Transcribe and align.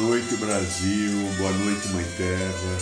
Noite 0.00 0.34
Brasil, 0.36 1.12
boa 1.36 1.52
noite 1.52 1.88
Mãe 1.88 2.04
Terra, 2.16 2.78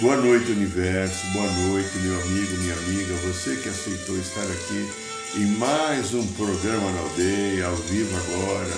boa 0.00 0.16
noite 0.16 0.52
Universo, 0.52 1.26
boa 1.32 1.50
noite 1.50 1.98
meu 1.98 2.20
amigo, 2.20 2.56
minha 2.58 2.74
amiga, 2.74 3.14
você 3.26 3.56
que 3.56 3.68
aceitou 3.68 4.16
estar 4.16 4.42
aqui 4.42 4.88
em 5.34 5.46
mais 5.58 6.14
um 6.14 6.24
programa 6.34 6.92
na 6.92 7.00
aldeia, 7.00 7.66
ao 7.66 7.74
vivo 7.76 8.16
agora, 8.16 8.76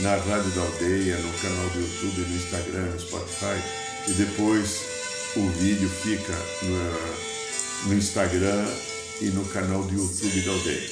na 0.00 0.16
Rádio 0.16 0.50
da 0.52 0.62
Aldeia, 0.62 1.18
no 1.18 1.32
canal 1.34 1.68
do 1.68 1.80
YouTube, 1.80 2.28
no 2.28 2.36
Instagram, 2.36 2.90
no 2.92 3.00
Spotify, 3.00 3.62
e 4.08 4.12
depois 4.12 4.80
o 5.36 5.46
vídeo 5.58 5.88
fica 5.88 6.32
no, 6.62 7.90
no 7.90 7.98
Instagram 7.98 8.66
e 9.20 9.26
no 9.26 9.44
canal 9.46 9.82
do 9.82 9.94
YouTube 9.94 10.40
da 10.40 10.50
Aldeia. 10.50 10.90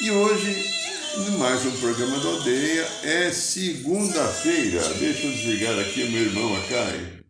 E 0.00 0.10
hoje 0.12 0.77
mais 1.38 1.66
um 1.66 1.80
programa 1.80 2.20
da 2.20 2.28
aldeia. 2.28 2.82
É 3.02 3.32
segunda-feira. 3.32 4.80
Deixa 4.94 5.26
eu 5.26 5.32
desligar 5.32 5.78
aqui, 5.78 6.08
meu 6.08 6.22
irmão 6.22 6.56
Acai. 6.56 7.24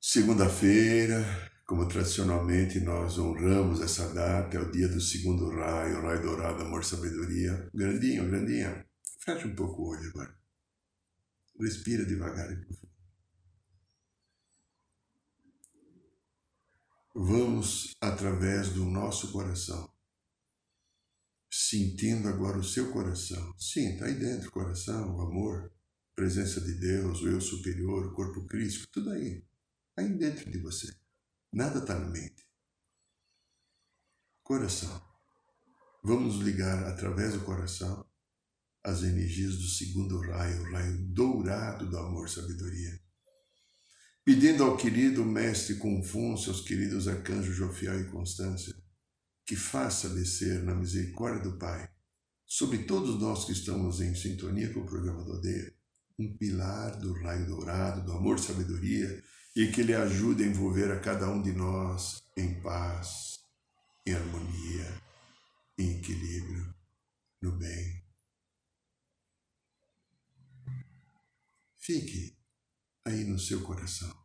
Segunda-feira, 0.00 1.24
como 1.64 1.86
tradicionalmente 1.86 2.80
nós 2.80 3.18
honramos 3.18 3.80
essa 3.80 4.12
data, 4.12 4.56
é 4.56 4.60
o 4.60 4.70
dia 4.70 4.88
do 4.88 5.00
segundo 5.00 5.50
raio, 5.50 6.02
raio 6.02 6.22
dourado, 6.22 6.62
amor, 6.62 6.84
sabedoria. 6.84 7.68
Grandinho, 7.72 8.28
grandinha. 8.28 8.84
Fecha 9.24 9.46
um 9.46 9.54
pouco 9.54 9.82
o 9.82 9.88
olho 9.90 10.08
agora. 10.10 10.34
Respira 11.60 12.04
devagar 12.04 12.50
e. 12.50 12.80
Vamos 17.14 17.92
através 18.00 18.70
do 18.70 18.84
nosso 18.84 19.30
coração 19.30 19.89
sentindo 21.70 22.28
agora 22.28 22.58
o 22.58 22.64
seu 22.64 22.90
coração. 22.92 23.54
Sim, 23.56 23.92
está 23.92 24.06
aí 24.06 24.14
dentro 24.14 24.48
o 24.48 24.52
coração, 24.52 25.16
o 25.16 25.20
amor, 25.20 25.72
a 26.12 26.14
presença 26.16 26.60
de 26.60 26.74
Deus, 26.74 27.22
o 27.22 27.28
eu 27.28 27.40
superior, 27.40 28.06
o 28.06 28.14
corpo 28.14 28.44
crístico, 28.46 28.88
tudo 28.90 29.10
aí. 29.10 29.44
Aí 29.96 30.08
dentro 30.08 30.50
de 30.50 30.58
você. 30.58 30.92
Nada 31.52 31.78
está 31.78 31.96
na 31.96 32.08
mente. 32.08 32.44
Coração. 34.42 35.00
Vamos 36.02 36.36
ligar 36.36 36.88
através 36.88 37.34
do 37.34 37.44
coração 37.44 38.04
as 38.82 39.02
energias 39.02 39.56
do 39.56 39.68
segundo 39.68 40.18
raio, 40.18 40.62
o 40.62 40.72
raio 40.72 40.98
dourado 41.12 41.88
do 41.88 41.98
amor-sabedoria. 41.98 42.98
Pedindo 44.24 44.64
ao 44.64 44.76
querido 44.76 45.24
mestre 45.24 45.76
Confúcio, 45.76 46.50
aos 46.50 46.62
queridos 46.62 47.06
arcanjos 47.06 47.54
Jofiel 47.54 48.00
e 48.00 48.10
Constância, 48.10 48.74
que 49.50 49.56
faça 49.56 50.08
descer 50.08 50.62
na 50.62 50.72
misericórdia 50.72 51.42
do 51.42 51.58
Pai 51.58 51.90
sobre 52.46 52.84
todos 52.84 53.20
nós 53.20 53.44
que 53.44 53.50
estamos 53.50 54.00
em 54.00 54.14
sintonia 54.14 54.72
com 54.72 54.78
o 54.78 54.86
programa 54.86 55.24
do 55.24 55.32
Aldeia, 55.32 55.74
um 56.16 56.36
pilar 56.36 56.96
do 57.00 57.12
raio 57.14 57.48
dourado, 57.48 58.04
do 58.04 58.12
amor 58.12 58.38
e 58.38 58.42
sabedoria, 58.42 59.24
e 59.56 59.66
que 59.72 59.80
ele 59.80 59.92
ajude 59.92 60.44
a 60.44 60.46
envolver 60.46 60.92
a 60.92 61.00
cada 61.00 61.28
um 61.28 61.42
de 61.42 61.50
nós 61.50 62.22
em 62.36 62.62
paz, 62.62 63.40
em 64.06 64.14
harmonia, 64.14 65.02
em 65.76 65.98
equilíbrio, 65.98 66.72
no 67.42 67.50
bem. 67.50 68.04
Fique 71.76 72.38
aí 73.04 73.24
no 73.24 73.36
seu 73.36 73.64
coração. 73.64 74.19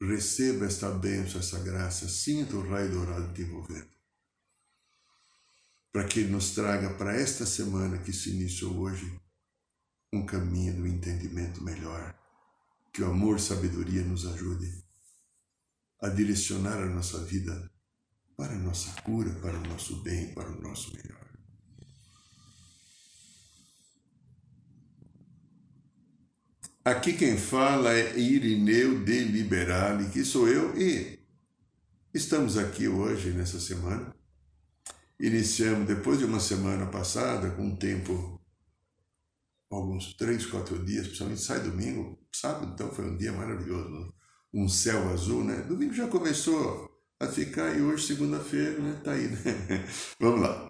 Receba 0.00 0.64
esta 0.64 0.90
bênção, 0.90 1.40
essa 1.40 1.58
graça, 1.58 2.08
sinta 2.08 2.56
o 2.56 2.66
raio 2.66 2.90
dourado 2.90 3.34
te 3.34 3.42
envolvendo. 3.42 3.90
Para 5.92 6.04
que 6.04 6.20
Ele 6.20 6.30
nos 6.30 6.52
traga 6.52 6.94
para 6.94 7.14
esta 7.14 7.44
semana 7.44 7.98
que 7.98 8.12
se 8.12 8.30
iniciou 8.30 8.78
hoje 8.78 9.20
um 10.12 10.24
caminho 10.24 10.74
do 10.74 10.86
entendimento 10.86 11.62
melhor. 11.62 12.18
Que 12.92 13.02
o 13.02 13.10
amor 13.10 13.36
e 13.36 13.40
sabedoria 13.40 14.02
nos 14.02 14.26
ajude 14.26 14.82
a 16.00 16.08
direcionar 16.08 16.82
a 16.82 16.86
nossa 16.86 17.22
vida 17.24 17.70
para 18.36 18.54
a 18.54 18.58
nossa 18.58 19.02
cura, 19.02 19.30
para 19.40 19.58
o 19.58 19.68
nosso 19.68 20.02
bem, 20.02 20.32
para 20.34 20.50
o 20.50 20.60
nosso 20.62 20.96
melhor. 20.96 21.29
Aqui 26.90 27.12
quem 27.12 27.38
fala 27.38 27.94
é 27.94 28.18
Irineu 28.18 29.04
de 29.04 29.22
Liberale, 29.22 30.10
que 30.10 30.24
sou 30.24 30.48
eu, 30.48 30.76
e 30.76 31.20
estamos 32.12 32.58
aqui 32.58 32.88
hoje, 32.88 33.30
nessa 33.30 33.60
semana. 33.60 34.12
Iniciamos, 35.20 35.86
depois 35.86 36.18
de 36.18 36.24
uma 36.24 36.40
semana 36.40 36.86
passada, 36.86 37.48
com 37.52 37.62
um 37.62 37.76
tempo, 37.76 38.40
alguns 39.70 40.14
três, 40.14 40.44
quatro 40.44 40.84
dias, 40.84 41.06
principalmente 41.06 41.42
sai 41.42 41.60
domingo, 41.60 42.18
sábado 42.34 42.72
então 42.74 42.90
foi 42.90 43.04
um 43.04 43.16
dia 43.16 43.32
maravilhoso, 43.32 44.12
um 44.52 44.68
céu 44.68 45.10
azul, 45.10 45.44
né? 45.44 45.62
Domingo 45.62 45.94
já 45.94 46.08
começou 46.08 46.90
a 47.20 47.28
ficar 47.28 47.72
e 47.78 47.82
hoje, 47.82 48.08
segunda-feira, 48.08 48.80
né? 48.80 49.00
Tá 49.04 49.12
aí, 49.12 49.28
né? 49.28 49.38
Vamos 50.18 50.40
lá. 50.40 50.69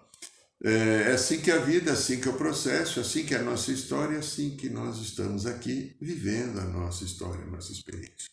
É, 0.63 1.09
é 1.09 1.11
assim 1.13 1.41
que 1.41 1.49
a 1.49 1.57
vida, 1.57 1.89
é 1.89 1.93
assim 1.93 2.19
que 2.19 2.27
é 2.27 2.31
o 2.31 2.37
processo, 2.37 2.99
é 2.99 3.01
assim 3.01 3.25
que 3.25 3.33
é 3.33 3.39
a 3.39 3.43
nossa 3.43 3.71
história, 3.71 4.15
é 4.15 4.19
assim 4.19 4.55
que 4.55 4.69
nós 4.69 4.99
estamos 4.99 5.45
aqui 5.45 5.95
vivendo 5.99 6.59
a 6.59 6.65
nossa 6.65 7.03
história, 7.03 7.43
a 7.43 7.47
nossa 7.47 7.71
experiência. 7.71 8.29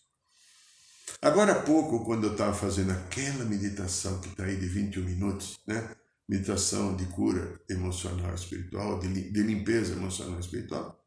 Agora 1.22 1.52
há 1.52 1.62
pouco, 1.62 2.04
quando 2.04 2.26
eu 2.26 2.32
estava 2.32 2.54
fazendo 2.54 2.92
aquela 2.92 3.44
meditação 3.44 4.20
que 4.20 4.28
está 4.28 4.44
aí 4.44 4.56
de 4.56 4.66
21 4.66 5.02
minutos, 5.04 5.58
né? 5.66 5.96
meditação 6.28 6.94
de 6.94 7.06
cura 7.06 7.58
emocional 7.68 8.30
e 8.32 8.34
espiritual, 8.34 8.98
de, 9.00 9.08
de 9.08 9.42
limpeza 9.42 9.94
emocional 9.94 10.36
e 10.36 10.40
espiritual, 10.40 11.02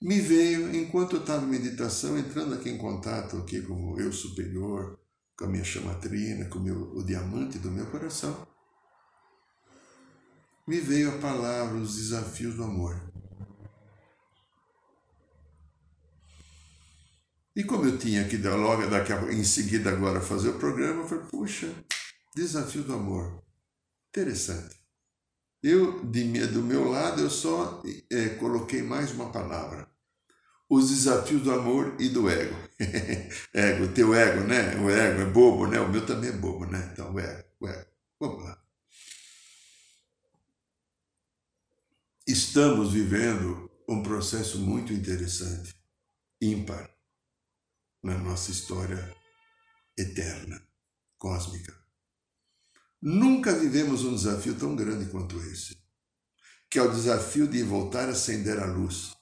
me 0.00 0.20
veio, 0.20 0.74
enquanto 0.76 1.16
eu 1.16 1.20
estava 1.20 1.44
em 1.44 1.48
meditação, 1.48 2.16
entrando 2.16 2.54
aqui 2.54 2.70
em 2.70 2.78
contato 2.78 3.36
aqui 3.38 3.60
com 3.60 3.74
o 3.92 4.00
eu 4.00 4.12
superior, 4.12 4.96
com 5.36 5.46
a 5.46 5.48
minha 5.48 5.64
chamatrina, 5.64 6.44
com 6.44 6.60
o, 6.60 6.62
meu, 6.62 6.92
o 6.94 7.02
diamante 7.04 7.58
do 7.58 7.70
meu 7.70 7.86
coração, 7.86 8.46
me 10.68 10.80
veio 10.80 11.14
a 11.14 11.18
palavra, 11.18 11.78
os 11.78 11.96
desafios 11.96 12.54
do 12.54 12.62
amor. 12.62 13.00
E 17.56 17.64
como 17.64 17.86
eu 17.86 17.98
tinha 17.98 18.28
que 18.28 18.36
logo 18.36 18.86
daqui 18.86 19.12
a, 19.12 19.32
em 19.32 19.42
seguida 19.42 19.90
agora 19.90 20.20
fazer 20.20 20.50
o 20.50 20.58
programa, 20.58 21.02
eu 21.02 21.08
falei, 21.08 21.24
puxa, 21.24 21.74
desafio 22.36 22.84
do 22.84 22.92
amor. 22.92 23.42
Interessante. 24.10 24.78
Eu, 25.62 26.04
de, 26.04 26.46
do 26.48 26.62
meu 26.62 26.88
lado, 26.88 27.22
eu 27.22 27.30
só 27.30 27.82
é, 28.12 28.28
coloquei 28.36 28.82
mais 28.82 29.10
uma 29.12 29.32
palavra. 29.32 29.88
Os 30.68 30.90
desafios 30.90 31.42
do 31.42 31.50
amor 31.50 31.96
e 31.98 32.10
do 32.10 32.28
ego. 32.28 32.54
ego, 33.54 33.88
teu 33.94 34.14
ego, 34.14 34.42
né? 34.42 34.76
O 34.76 34.90
ego 34.90 35.22
é 35.22 35.24
bobo, 35.24 35.66
né? 35.66 35.80
O 35.80 35.88
meu 35.88 36.04
também 36.04 36.28
é 36.28 36.34
bobo, 36.34 36.66
né? 36.66 36.90
Então, 36.92 37.12
o 37.12 37.18
ego, 37.18 37.44
o 37.58 37.66
ego. 37.66 37.86
Vamos 38.20 38.44
lá. 38.44 38.67
Estamos 42.28 42.92
vivendo 42.92 43.70
um 43.88 44.02
processo 44.02 44.58
muito 44.58 44.92
interessante, 44.92 45.74
ímpar, 46.42 46.94
na 48.02 48.18
nossa 48.18 48.50
história 48.50 49.16
eterna, 49.96 50.62
cósmica. 51.16 51.74
Nunca 53.00 53.58
vivemos 53.58 54.04
um 54.04 54.14
desafio 54.14 54.54
tão 54.58 54.76
grande 54.76 55.10
quanto 55.10 55.40
esse, 55.40 55.82
que 56.70 56.78
é 56.78 56.82
o 56.82 56.90
desafio 56.90 57.48
de 57.48 57.62
voltar 57.62 58.10
a 58.10 58.12
acender 58.12 58.58
a 58.58 58.66
luz. 58.66 59.16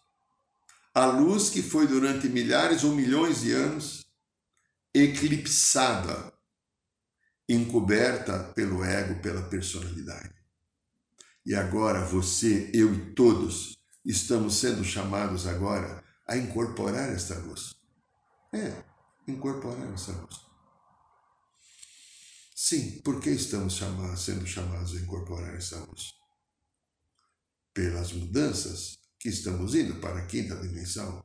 A 0.93 1.06
luz 1.06 1.49
que 1.49 1.62
foi 1.62 1.87
durante 1.87 2.29
milhares 2.29 2.82
ou 2.82 2.93
milhões 2.93 3.43
de 3.43 3.52
anos 3.52 4.05
eclipsada, 4.93 6.32
encoberta 7.49 8.52
pelo 8.52 8.82
ego, 8.82 9.23
pela 9.23 9.43
personalidade. 9.43 10.36
E 11.46 11.54
agora 11.54 12.04
você, 12.04 12.69
eu 12.75 12.93
e 12.93 13.14
todos 13.14 13.78
estamos 14.04 14.56
sendo 14.56 14.82
chamados 14.82 15.46
agora 15.46 16.04
a 16.26 16.37
incorporar 16.37 17.08
esta 17.12 17.38
luz. 17.38 17.76
É, 18.52 18.82
incorporar 19.28 19.93
essa 19.94 20.10
luz. 20.10 20.40
Sim, 22.52 23.00
por 23.02 23.20
que 23.20 23.31
estamos 23.31 23.75
chamados, 23.75 24.25
sendo 24.25 24.44
chamados 24.44 24.96
a 24.96 25.00
incorporar 25.00 25.54
essa 25.54 25.78
luz? 25.84 26.14
Pelas 27.72 28.12
mudanças 28.12 28.99
que 29.20 29.28
estamos 29.28 29.76
indo 29.76 30.00
para 30.00 30.19
a 30.19 30.26
quinta 30.26 30.56
dimensão. 30.56 31.25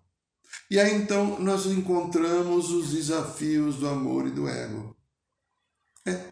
E 0.69 0.79
aí 0.79 0.93
então 0.93 1.39
nós 1.39 1.65
encontramos 1.65 2.69
os 2.69 2.91
desafios 2.91 3.77
do 3.77 3.87
amor 3.87 4.27
e 4.27 4.31
do 4.31 4.47
ego. 4.47 4.95
É. 6.05 6.31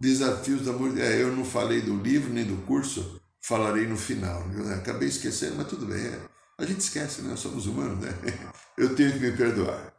Desafios 0.00 0.62
do 0.62 0.70
amor. 0.70 0.98
É, 0.98 1.20
eu 1.20 1.34
não 1.36 1.44
falei 1.44 1.82
do 1.82 1.96
livro 1.96 2.32
nem 2.32 2.44
do 2.44 2.56
curso, 2.66 3.20
falarei 3.40 3.86
no 3.86 3.96
final. 3.96 4.42
Eu 4.52 4.72
acabei 4.74 5.08
esquecendo, 5.08 5.56
mas 5.56 5.68
tudo 5.68 5.86
bem. 5.86 6.06
É. 6.06 6.20
A 6.58 6.64
gente 6.64 6.80
esquece, 6.80 7.22
né? 7.22 7.36
Somos 7.36 7.66
humanos, 7.66 7.98
né? 7.98 8.10
Eu 8.76 8.94
tenho 8.94 9.12
que 9.12 9.18
me 9.18 9.32
perdoar. 9.36 9.92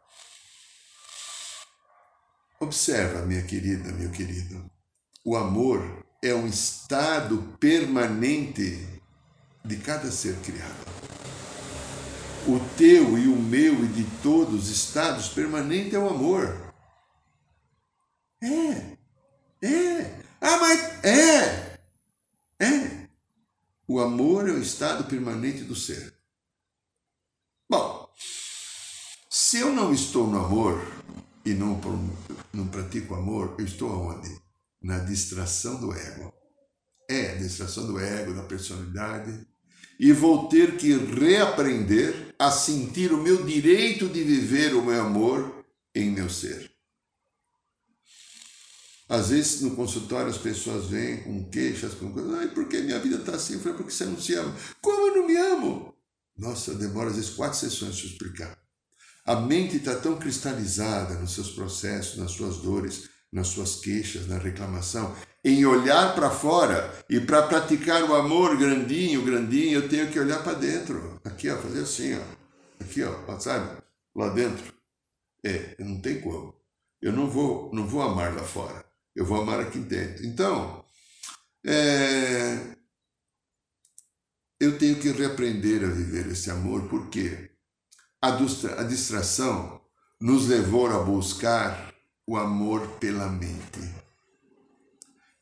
Observa, 2.60 3.26
minha 3.26 3.42
querida, 3.42 3.92
meu 3.92 4.10
querido. 4.10 4.70
O 5.24 5.36
amor 5.36 6.04
é 6.22 6.34
um 6.34 6.46
estado 6.46 7.56
permanente 7.58 8.86
de 9.64 9.76
cada 9.76 10.10
ser 10.10 10.36
criado. 10.38 10.92
O 12.46 12.58
teu 12.76 13.16
e 13.18 13.28
o 13.28 13.36
meu 13.36 13.84
e 13.84 13.88
de 13.88 14.04
todos 14.22 14.64
os 14.64 14.68
estados 14.68 15.28
permanente 15.28 15.94
é 15.94 15.98
o 15.98 16.08
amor. 16.08 16.72
É. 18.42 18.96
É. 19.62 20.22
Ah, 20.40 20.58
mas 20.58 21.04
é. 21.04 21.78
É. 22.58 23.08
O 23.86 24.00
amor 24.00 24.48
é 24.48 24.52
o 24.52 24.60
estado 24.60 25.04
permanente 25.04 25.62
do 25.62 25.76
ser. 25.76 26.12
Bom, 27.70 28.08
se 29.30 29.58
eu 29.58 29.72
não 29.72 29.92
estou 29.92 30.26
no 30.26 30.44
amor 30.44 30.82
e 31.44 31.54
não, 31.54 31.80
não 32.52 32.66
pratico 32.66 33.14
amor, 33.14 33.54
eu 33.58 33.64
estou 33.64 33.90
aonde? 33.90 34.36
Na 34.82 34.98
distração 34.98 35.80
do 35.80 35.92
ego. 35.92 36.32
É, 37.08 37.32
a 37.32 37.34
distração 37.36 37.86
do 37.86 38.00
ego, 38.00 38.34
da 38.34 38.42
personalidade. 38.42 39.46
E 39.98 40.12
vou 40.12 40.48
ter 40.48 40.76
que 40.76 40.92
reaprender 40.96 42.34
a 42.38 42.50
sentir 42.50 43.12
o 43.12 43.22
meu 43.22 43.44
direito 43.44 44.08
de 44.08 44.24
viver 44.24 44.74
o 44.74 44.82
meu 44.82 45.00
amor 45.00 45.64
em 45.94 46.10
meu 46.10 46.28
ser. 46.28 46.71
Às 49.12 49.28
vezes 49.28 49.60
no 49.60 49.76
consultório 49.76 50.30
as 50.30 50.38
pessoas 50.38 50.86
vêm 50.86 51.18
com 51.18 51.44
queixas, 51.50 51.92
com 51.92 52.10
coisas, 52.10 52.32
ai, 52.32 52.48
porque 52.48 52.80
minha 52.80 52.98
vida 52.98 53.16
está 53.16 53.32
assim? 53.32 53.52
Eu 53.52 53.60
falei, 53.60 53.76
porque 53.76 53.92
você 53.92 54.06
não 54.06 54.18
se 54.18 54.34
ama. 54.34 54.56
Como 54.80 55.08
eu 55.08 55.16
não 55.16 55.26
me 55.26 55.36
amo? 55.36 55.94
Nossa, 56.34 56.72
demora 56.72 57.10
às 57.10 57.16
vezes 57.16 57.28
quatro 57.34 57.58
sessões 57.58 58.00
para 58.00 58.08
explicar. 58.08 58.58
A 59.26 59.36
mente 59.36 59.76
está 59.76 59.94
tão 59.96 60.18
cristalizada 60.18 61.16
nos 61.16 61.34
seus 61.34 61.50
processos, 61.50 62.16
nas 62.16 62.30
suas 62.30 62.56
dores, 62.62 63.10
nas 63.30 63.48
suas 63.48 63.76
queixas, 63.76 64.26
na 64.28 64.38
reclamação, 64.38 65.14
em 65.44 65.62
olhar 65.66 66.14
para 66.14 66.30
fora 66.30 66.90
e 67.06 67.20
para 67.20 67.42
praticar 67.42 68.02
o 68.04 68.14
amor 68.14 68.56
grandinho, 68.56 69.26
grandinho, 69.26 69.74
eu 69.74 69.90
tenho 69.90 70.10
que 70.10 70.18
olhar 70.18 70.42
para 70.42 70.54
dentro. 70.54 71.20
Aqui, 71.22 71.50
ó, 71.50 71.58
fazer 71.58 71.82
assim, 71.82 72.14
ó. 72.14 72.82
Aqui, 72.82 73.02
ó, 73.02 73.38
sabe? 73.38 73.76
Lá 74.16 74.30
dentro. 74.30 74.72
É, 75.44 75.76
não 75.80 76.00
tem 76.00 76.18
como. 76.18 76.54
Eu 77.02 77.12
não 77.12 77.28
vou, 77.28 77.70
não 77.74 77.86
vou 77.86 78.00
amar 78.00 78.34
lá 78.34 78.42
fora. 78.42 78.90
Eu 79.14 79.24
vou 79.26 79.40
amar 79.40 79.60
aqui 79.60 79.78
dentro. 79.78 80.24
Então, 80.24 80.84
é, 81.64 82.76
eu 84.58 84.78
tenho 84.78 84.98
que 84.98 85.10
reaprender 85.10 85.84
a 85.84 85.88
viver 85.88 86.26
esse 86.28 86.50
amor, 86.50 86.88
porque 86.88 87.50
a 88.20 88.30
distração 88.84 89.80
nos 90.20 90.46
levou 90.48 90.86
a 90.86 91.02
buscar 91.02 91.92
o 92.26 92.36
amor 92.36 92.86
pela 92.98 93.28
mente. 93.28 93.80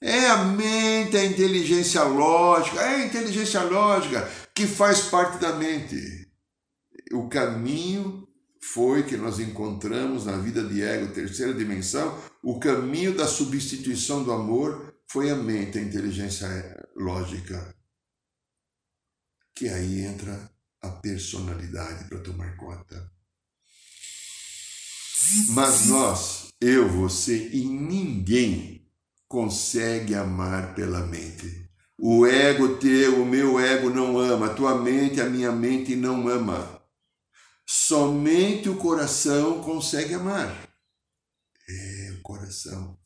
É 0.02 0.28
a 0.28 0.44
mente, 0.44 1.16
a 1.16 1.25
inteligência 1.25 2.02
lógica, 2.02 2.81
é 2.81 3.02
a 3.02 3.06
inteligência 3.06 3.62
lógica 3.62 4.26
que 4.55 4.66
faz 4.66 5.02
parte 5.02 5.38
da 5.38 5.52
mente. 5.52 5.96
O 7.12 7.28
caminho 7.28 8.26
foi 8.62 9.02
que 9.02 9.16
nós 9.16 9.38
encontramos 9.38 10.26
na 10.26 10.36
vida 10.36 10.62
de 10.62 10.82
ego, 10.82 11.12
terceira 11.12 11.54
dimensão, 11.54 12.18
o 12.42 12.58
caminho 12.58 13.16
da 13.16 13.26
substituição 13.26 14.22
do 14.22 14.32
amor 14.32 14.94
foi 15.08 15.30
a 15.30 15.36
mente, 15.36 15.78
a 15.78 15.82
inteligência 15.82 16.48
lógica 16.94 17.74
que 19.60 19.68
aí 19.68 20.06
entra 20.06 20.50
a 20.80 20.88
personalidade 20.88 22.08
para 22.08 22.18
tomar 22.20 22.56
conta. 22.56 23.12
Mas 25.50 25.84
nós, 25.84 26.48
eu, 26.58 26.88
você 26.88 27.50
e 27.52 27.66
ninguém 27.66 28.90
consegue 29.28 30.14
amar 30.14 30.74
pela 30.74 31.06
mente. 31.06 31.68
O 31.98 32.24
ego 32.24 32.78
teu, 32.78 33.22
o 33.22 33.26
meu 33.26 33.60
ego 33.60 33.90
não 33.90 34.18
ama, 34.18 34.46
a 34.46 34.54
tua 34.54 34.80
mente, 34.80 35.20
a 35.20 35.28
minha 35.28 35.52
mente 35.52 35.94
não 35.94 36.26
ama. 36.26 36.79
Somente 37.72 38.69
o 38.69 38.75
coração 38.75 39.62
consegue 39.62 40.14
amar. 40.14 40.69
É 41.69 42.12
o 42.19 42.20
coração. 42.20 42.99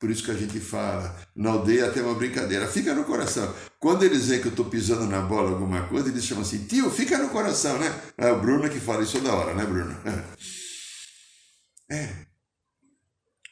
Por 0.00 0.10
isso 0.10 0.24
que 0.24 0.32
a 0.32 0.36
gente 0.36 0.58
fala, 0.58 1.16
na 1.36 1.50
aldeia 1.50 1.92
tem 1.92 2.02
uma 2.02 2.16
brincadeira, 2.16 2.66
fica 2.66 2.92
no 2.92 3.04
coração. 3.04 3.54
Quando 3.78 4.02
eles 4.02 4.26
veem 4.26 4.40
que 4.40 4.48
eu 4.48 4.50
estou 4.50 4.68
pisando 4.68 5.06
na 5.06 5.20
bola 5.20 5.50
alguma 5.50 5.86
coisa, 5.86 6.08
eles 6.08 6.24
chamam 6.24 6.42
assim, 6.42 6.66
tio, 6.66 6.90
fica 6.90 7.18
no 7.18 7.30
coração, 7.30 7.78
né? 7.78 7.86
É 8.18 8.32
o 8.32 8.40
Bruno 8.40 8.68
que 8.68 8.80
fala 8.80 9.04
isso 9.04 9.20
da 9.20 9.32
hora, 9.32 9.54
né, 9.54 9.64
Bruno? 9.64 9.96
É. 11.92 12.26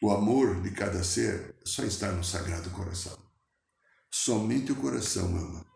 O 0.00 0.12
amor 0.12 0.60
de 0.62 0.70
cada 0.70 1.02
ser 1.02 1.56
só 1.64 1.82
está 1.82 2.12
no 2.12 2.22
sagrado 2.24 2.70
coração. 2.70 3.16
Somente 4.10 4.70
o 4.70 4.76
coração 4.76 5.26
ama. 5.26 5.66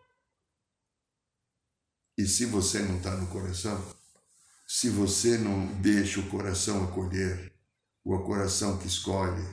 E 2.17 2.25
se 2.25 2.45
você 2.45 2.79
não 2.79 2.97
está 2.97 3.11
no 3.17 3.27
coração, 3.27 3.81
se 4.67 4.89
você 4.89 5.37
não 5.37 5.65
deixa 5.81 6.19
o 6.19 6.29
coração 6.29 6.83
acolher, 6.83 7.53
o 8.03 8.17
coração 8.19 8.77
que 8.77 8.87
escolhe, 8.87 9.43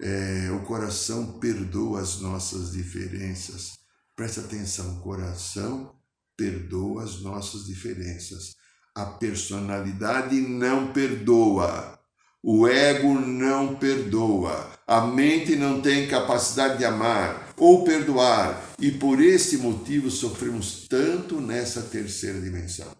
é, 0.00 0.50
o 0.50 0.60
coração 0.64 1.38
perdoa 1.38 2.00
as 2.00 2.20
nossas 2.20 2.72
diferenças. 2.72 3.78
Presta 4.16 4.40
atenção, 4.40 4.98
o 4.98 5.00
coração 5.02 5.94
perdoa 6.36 7.04
as 7.04 7.20
nossas 7.20 7.66
diferenças. 7.66 8.54
A 8.94 9.04
personalidade 9.04 10.40
não 10.40 10.92
perdoa. 10.92 11.98
O 12.42 12.66
ego 12.66 13.20
não 13.20 13.76
perdoa. 13.76 14.70
A 14.86 15.06
mente 15.06 15.54
não 15.54 15.82
tem 15.82 16.08
capacidade 16.08 16.78
de 16.78 16.84
amar 16.84 17.52
ou 17.56 17.84
perdoar. 17.84 18.74
E 18.78 18.90
por 18.90 19.20
esse 19.20 19.58
motivo 19.58 20.10
sofremos 20.10 20.86
tanto 20.88 21.40
nessa 21.40 21.82
terceira 21.82 22.40
dimensão. 22.40 22.90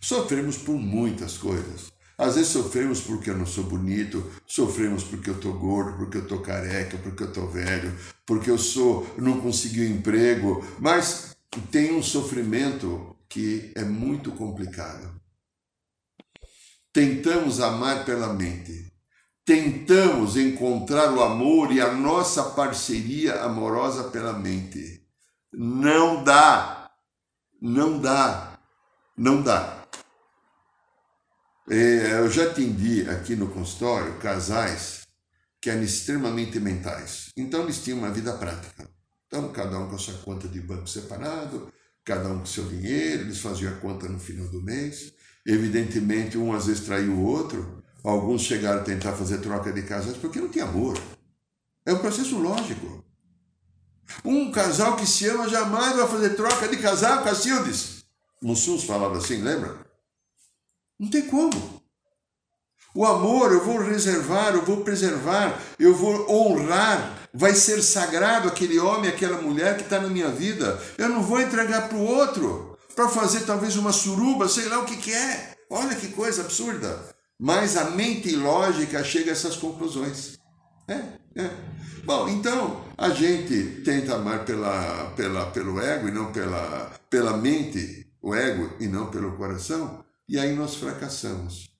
Sofremos 0.00 0.56
por 0.56 0.76
muitas 0.76 1.36
coisas. 1.36 1.92
Às 2.18 2.34
vezes 2.34 2.50
sofremos 2.50 3.00
porque 3.00 3.30
eu 3.30 3.38
não 3.38 3.46
sou 3.46 3.62
bonito, 3.62 4.28
sofremos 4.44 5.04
porque 5.04 5.30
eu 5.30 5.34
estou 5.34 5.52
gordo, 5.52 5.98
porque 5.98 6.18
eu 6.18 6.22
estou 6.22 6.40
careca, 6.40 6.98
porque 6.98 7.22
eu 7.22 7.28
estou 7.28 7.48
velho, 7.48 7.96
porque 8.26 8.50
eu 8.50 8.58
sou 8.58 9.06
não 9.16 9.40
consegui 9.40 9.82
um 9.86 9.96
emprego, 9.98 10.66
mas 10.80 11.36
tem 11.70 11.94
um 11.94 12.02
sofrimento 12.02 13.16
que 13.28 13.72
é 13.76 13.84
muito 13.84 14.32
complicado. 14.32 15.20
Tentamos 16.92 17.60
amar 17.60 18.04
pela 18.04 18.32
mente, 18.32 18.92
tentamos 19.44 20.36
encontrar 20.36 21.12
o 21.12 21.22
amor 21.22 21.70
e 21.70 21.80
a 21.80 21.92
nossa 21.92 22.42
parceria 22.50 23.42
amorosa 23.42 24.10
pela 24.10 24.32
mente. 24.32 25.06
Não 25.52 26.24
dá, 26.24 26.90
não 27.62 28.00
dá, 28.00 28.58
não 29.16 29.40
dá. 29.40 29.77
É, 31.70 32.18
eu 32.18 32.30
já 32.30 32.44
atendi 32.44 33.08
aqui 33.10 33.36
no 33.36 33.48
consultório 33.48 34.18
casais 34.18 35.06
que 35.60 35.68
eram 35.68 35.82
extremamente 35.82 36.58
mentais. 36.58 37.30
Então 37.36 37.62
eles 37.62 37.82
tinham 37.82 37.98
uma 37.98 38.10
vida 38.10 38.32
prática. 38.32 38.88
Então, 39.26 39.52
cada 39.52 39.78
um 39.78 39.88
com 39.88 39.96
a 39.96 39.98
sua 39.98 40.14
conta 40.14 40.48
de 40.48 40.58
banco 40.60 40.88
separado, 40.88 41.70
cada 42.02 42.30
um 42.30 42.38
com 42.38 42.46
seu 42.46 42.64
dinheiro, 42.64 43.24
eles 43.24 43.40
faziam 43.40 43.70
a 43.70 43.76
conta 43.76 44.08
no 44.08 44.18
final 44.18 44.48
do 44.48 44.62
mês. 44.62 45.12
Evidentemente, 45.46 46.38
um 46.38 46.54
às 46.54 46.66
vezes 46.66 46.84
traiu 46.84 47.12
o 47.12 47.24
outro. 47.24 47.82
Alguns 48.02 48.42
chegaram 48.42 48.80
a 48.80 48.84
tentar 48.84 49.12
fazer 49.12 49.38
troca 49.38 49.70
de 49.70 49.82
casais 49.82 50.16
porque 50.16 50.40
não 50.40 50.48
tinha 50.48 50.64
amor. 50.64 50.98
É 51.84 51.92
um 51.92 51.98
processo 51.98 52.38
lógico. 52.38 53.04
Um 54.24 54.50
casal 54.50 54.96
que 54.96 55.06
se 55.06 55.28
ama 55.28 55.48
jamais 55.48 55.96
vai 55.96 56.08
fazer 56.08 56.30
troca 56.30 56.66
de 56.66 56.78
casal, 56.78 57.22
Cacildes. 57.22 58.04
Mussus 58.40 58.84
falava 58.84 59.18
assim, 59.18 59.42
lembra? 59.42 59.87
Não 60.98 61.08
tem 61.08 61.22
como. 61.22 61.78
O 62.94 63.04
amor 63.04 63.52
eu 63.52 63.64
vou 63.64 63.78
reservar, 63.78 64.54
eu 64.54 64.64
vou 64.64 64.78
preservar, 64.78 65.60
eu 65.78 65.94
vou 65.94 66.30
honrar. 66.30 67.16
Vai 67.32 67.54
ser 67.54 67.82
sagrado 67.82 68.48
aquele 68.48 68.78
homem, 68.78 69.10
aquela 69.10 69.40
mulher 69.40 69.76
que 69.76 69.82
está 69.84 70.00
na 70.00 70.08
minha 70.08 70.30
vida. 70.30 70.80
Eu 70.96 71.08
não 71.08 71.22
vou 71.22 71.40
entregar 71.40 71.88
para 71.88 71.98
o 71.98 72.04
outro 72.04 72.76
para 72.96 73.08
fazer 73.08 73.40
talvez 73.40 73.76
uma 73.76 73.92
suruba, 73.92 74.48
sei 74.48 74.68
lá 74.68 74.80
o 74.80 74.84
que, 74.84 74.96
que 74.96 75.12
é. 75.12 75.54
Olha 75.70 75.94
que 75.94 76.08
coisa 76.08 76.42
absurda. 76.42 76.98
Mas 77.38 77.76
a 77.76 77.90
mente 77.90 78.34
lógica 78.34 79.04
chega 79.04 79.30
a 79.30 79.32
essas 79.32 79.54
conclusões. 79.54 80.38
É, 80.88 81.18
É. 81.36 81.50
Bom, 82.04 82.28
então 82.28 82.82
a 82.96 83.10
gente 83.10 83.82
tenta 83.84 84.14
amar 84.14 84.44
pela, 84.44 85.12
pela, 85.14 85.46
pelo 85.50 85.80
ego 85.80 86.08
e 86.08 86.10
não 86.10 86.32
pela, 86.32 86.90
pela 87.08 87.36
mente, 87.36 88.10
o 88.20 88.34
ego 88.34 88.72
e 88.80 88.88
não 88.88 89.06
pelo 89.06 89.36
coração, 89.36 90.04
e 90.28 90.38
aí 90.38 90.54
nós 90.54 90.76
fracassamos. 90.76 91.70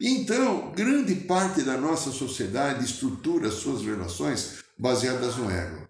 Então, 0.00 0.72
grande 0.72 1.14
parte 1.14 1.62
da 1.62 1.76
nossa 1.76 2.10
sociedade 2.10 2.84
estrutura 2.84 3.50
suas 3.50 3.82
relações 3.82 4.62
baseadas 4.78 5.36
no 5.36 5.50
ego. 5.50 5.88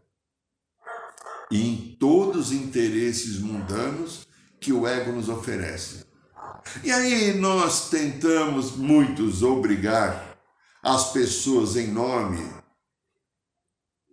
E 1.50 1.68
em 1.68 1.96
todos 1.98 2.48
os 2.48 2.52
interesses 2.52 3.38
mundanos 3.38 4.26
que 4.60 4.72
o 4.72 4.86
ego 4.86 5.12
nos 5.12 5.28
oferece. 5.28 6.04
E 6.82 6.90
aí 6.90 7.38
nós 7.38 7.88
tentamos, 7.90 8.72
muitos, 8.76 9.42
obrigar 9.42 10.38
as 10.82 11.12
pessoas 11.12 11.76
em 11.76 11.88
nome 11.88 12.42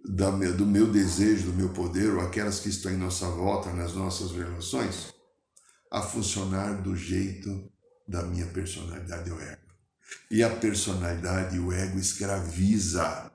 do 0.05 0.65
meu 0.65 0.87
desejo, 0.87 1.51
do 1.51 1.57
meu 1.57 1.69
poder, 1.69 2.13
ou 2.13 2.21
aquelas 2.21 2.59
que 2.59 2.69
estão 2.69 2.91
em 2.91 2.97
nossa 2.97 3.27
volta, 3.27 3.73
nas 3.73 3.93
nossas 3.93 4.31
relações, 4.31 5.14
a 5.91 6.01
funcionar 6.01 6.81
do 6.81 6.95
jeito 6.95 7.71
da 8.07 8.23
minha 8.23 8.45
personalidade 8.47 9.31
o 9.31 9.39
ego. 9.39 9.61
E 10.29 10.43
a 10.43 10.49
personalidade 10.49 11.55
e 11.55 11.59
o 11.59 11.71
ego 11.71 11.97
escraviza. 11.97 13.31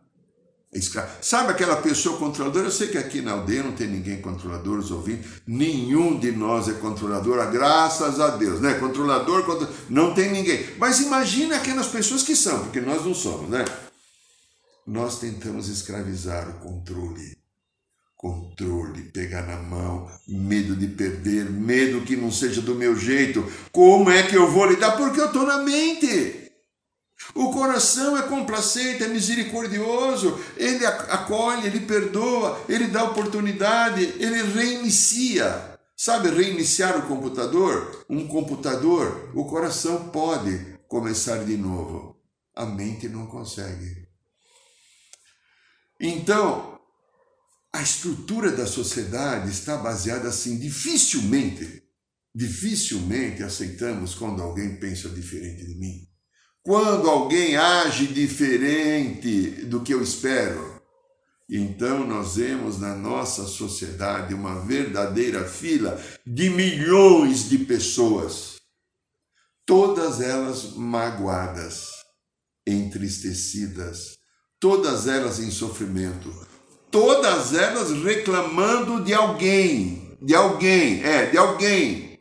Escra... 0.72 1.08
Sabe 1.20 1.50
aquela 1.50 1.76
pessoa 1.82 2.16
controladora? 2.16 2.66
Eu 2.66 2.70
sei 2.70 2.88
que 2.88 2.98
aqui 2.98 3.20
na 3.20 3.32
aldeia 3.32 3.62
não 3.62 3.72
tem 3.72 3.88
ninguém 3.88 4.20
controlador, 4.20 4.78
os 4.78 4.92
ouvintes. 4.92 5.42
Nenhum 5.44 6.18
de 6.18 6.30
nós 6.30 6.68
é 6.68 6.74
controlador, 6.74 7.44
graças 7.50 8.20
a 8.20 8.36
Deus, 8.36 8.60
né? 8.60 8.74
Controlador, 8.74 9.44
contro... 9.44 9.68
não 9.88 10.14
tem 10.14 10.30
ninguém. 10.30 10.76
Mas 10.78 11.00
imagina 11.00 11.56
aquelas 11.56 11.88
pessoas 11.88 12.22
que 12.22 12.36
são, 12.36 12.60
porque 12.64 12.80
nós 12.80 13.04
não 13.04 13.14
somos, 13.14 13.50
né? 13.50 13.64
Nós 14.86 15.18
tentamos 15.18 15.68
escravizar 15.68 16.48
o 16.48 16.60
controle 16.60 17.39
controle, 18.20 19.04
pegar 19.04 19.46
na 19.46 19.56
mão, 19.56 20.06
medo 20.28 20.76
de 20.76 20.86
perder, 20.88 21.48
medo 21.48 22.02
que 22.02 22.14
não 22.14 22.30
seja 22.30 22.60
do 22.60 22.74
meu 22.74 22.94
jeito. 22.94 23.50
Como 23.72 24.10
é 24.10 24.22
que 24.24 24.36
eu 24.36 24.46
vou 24.50 24.66
lidar? 24.66 24.94
Porque 24.98 25.18
eu 25.18 25.28
estou 25.28 25.46
na 25.46 25.56
mente. 25.62 26.52
O 27.34 27.50
coração 27.50 28.18
é 28.18 28.22
complacente, 28.22 29.02
é 29.02 29.08
misericordioso, 29.08 30.38
ele 30.58 30.84
acolhe, 30.84 31.66
ele 31.66 31.80
perdoa, 31.80 32.62
ele 32.68 32.88
dá 32.88 33.04
oportunidade, 33.04 34.02
ele 34.18 34.42
reinicia. 34.42 35.78
Sabe 35.96 36.28
reiniciar 36.28 36.98
o 36.98 37.08
computador? 37.08 38.04
Um 38.06 38.28
computador, 38.28 39.30
o 39.34 39.46
coração 39.46 40.10
pode 40.10 40.78
começar 40.86 41.42
de 41.44 41.56
novo, 41.56 42.20
a 42.54 42.66
mente 42.66 43.08
não 43.08 43.26
consegue. 43.26 44.06
Então, 45.98 46.69
a 47.72 47.82
estrutura 47.82 48.50
da 48.50 48.66
sociedade 48.66 49.50
está 49.50 49.76
baseada 49.76 50.28
assim, 50.28 50.58
dificilmente, 50.58 51.82
dificilmente 52.34 53.42
aceitamos 53.42 54.14
quando 54.14 54.42
alguém 54.42 54.76
pensa 54.76 55.08
diferente 55.08 55.64
de 55.64 55.74
mim. 55.76 56.08
Quando 56.62 57.08
alguém 57.08 57.56
age 57.56 58.08
diferente 58.08 59.64
do 59.66 59.80
que 59.82 59.94
eu 59.94 60.02
espero. 60.02 60.80
Então 61.48 62.06
nós 62.06 62.36
vemos 62.36 62.78
na 62.78 62.94
nossa 62.94 63.44
sociedade 63.46 64.34
uma 64.34 64.60
verdadeira 64.60 65.48
fila 65.48 66.00
de 66.24 66.50
milhões 66.50 67.48
de 67.48 67.58
pessoas, 67.58 68.60
todas 69.66 70.20
elas 70.20 70.74
magoadas, 70.76 71.88
entristecidas, 72.64 74.18
todas 74.60 75.08
elas 75.08 75.40
em 75.40 75.50
sofrimento, 75.50 76.30
todas 76.90 77.54
elas 77.54 77.90
reclamando 78.02 79.02
de 79.02 79.14
alguém, 79.14 80.16
de 80.20 80.34
alguém, 80.34 81.04
é, 81.04 81.26
de 81.26 81.38
alguém. 81.38 82.18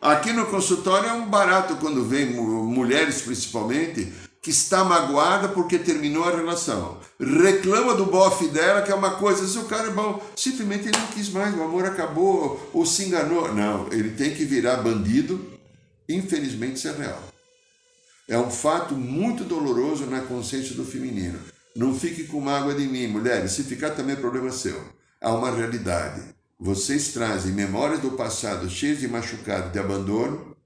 Aqui 0.00 0.32
no 0.32 0.46
consultório 0.46 1.08
é 1.08 1.12
um 1.12 1.26
barato 1.26 1.76
quando 1.76 2.04
vem 2.04 2.26
mulheres 2.26 3.22
principalmente 3.22 4.12
que 4.40 4.50
está 4.50 4.84
magoada 4.84 5.48
porque 5.48 5.78
terminou 5.78 6.24
a 6.24 6.34
relação. 6.34 6.98
Reclama 7.18 7.94
do 7.94 8.06
bofe 8.06 8.48
dela, 8.48 8.82
que 8.82 8.92
é 8.92 8.94
uma 8.94 9.16
coisa, 9.16 9.46
se 9.46 9.58
o 9.58 9.64
cara 9.64 9.88
é 9.88 9.90
bom, 9.90 10.22
simplesmente 10.36 10.88
ele 10.88 10.96
não 10.96 11.08
quis 11.08 11.28
mais, 11.30 11.56
o 11.56 11.62
amor 11.62 11.84
acabou 11.84 12.70
ou 12.72 12.86
se 12.86 13.04
enganou. 13.04 13.52
Não, 13.52 13.88
ele 13.92 14.10
tem 14.10 14.34
que 14.34 14.44
virar 14.44 14.76
bandido, 14.76 15.44
infelizmente 16.08 16.76
isso 16.76 16.88
é 16.88 16.92
real. 16.92 17.22
É 18.28 18.38
um 18.38 18.50
fato 18.50 18.94
muito 18.94 19.42
doloroso 19.42 20.06
na 20.06 20.20
consciência 20.20 20.74
do 20.74 20.84
feminino. 20.84 21.40
Não 21.76 21.94
fique 21.94 22.24
com 22.24 22.40
mágoa 22.40 22.74
de 22.74 22.86
mim, 22.86 23.06
mulheres. 23.06 23.52
Se 23.52 23.62
ficar 23.62 23.90
também 23.90 24.16
é 24.16 24.18
problema 24.18 24.50
seu. 24.50 24.80
Há 25.20 25.32
uma 25.32 25.50
realidade. 25.50 26.22
Vocês 26.58 27.08
trazem 27.12 27.52
memórias 27.52 28.00
do 28.00 28.12
passado 28.12 28.68
cheias 28.68 28.98
de 28.98 29.08
machucado, 29.08 29.70
de 29.70 29.78
abandono, 29.78 30.56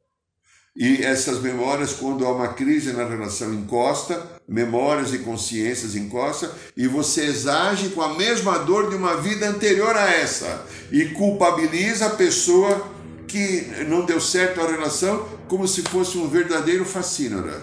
e 0.75 1.03
essas 1.03 1.39
memórias, 1.41 1.93
quando 1.93 2.25
há 2.25 2.33
uma 2.33 2.49
crise 2.49 2.95
na 2.95 3.05
relação, 3.05 3.53
encosta, 3.53 4.27
memórias 4.49 5.13
e 5.13 5.19
consciências 5.19 5.95
encosta, 5.95 6.51
e 6.75 6.89
vocês 6.89 7.47
agem 7.47 7.91
com 7.91 8.01
a 8.01 8.15
mesma 8.15 8.59
dor 8.61 8.89
de 8.89 8.97
uma 8.97 9.17
vida 9.17 9.47
anterior 9.47 9.95
a 9.95 10.11
essa, 10.11 10.65
e 10.91 11.07
culpabiliza 11.11 12.07
a 12.07 12.17
pessoa 12.17 12.91
que 13.29 13.67
não 13.87 14.07
deu 14.07 14.19
certo 14.19 14.63
a 14.63 14.71
relação 14.71 15.29
como 15.47 15.69
se 15.69 15.83
fosse 15.83 16.17
um 16.17 16.29
verdadeiro 16.29 16.87
fascínora. 16.87 17.61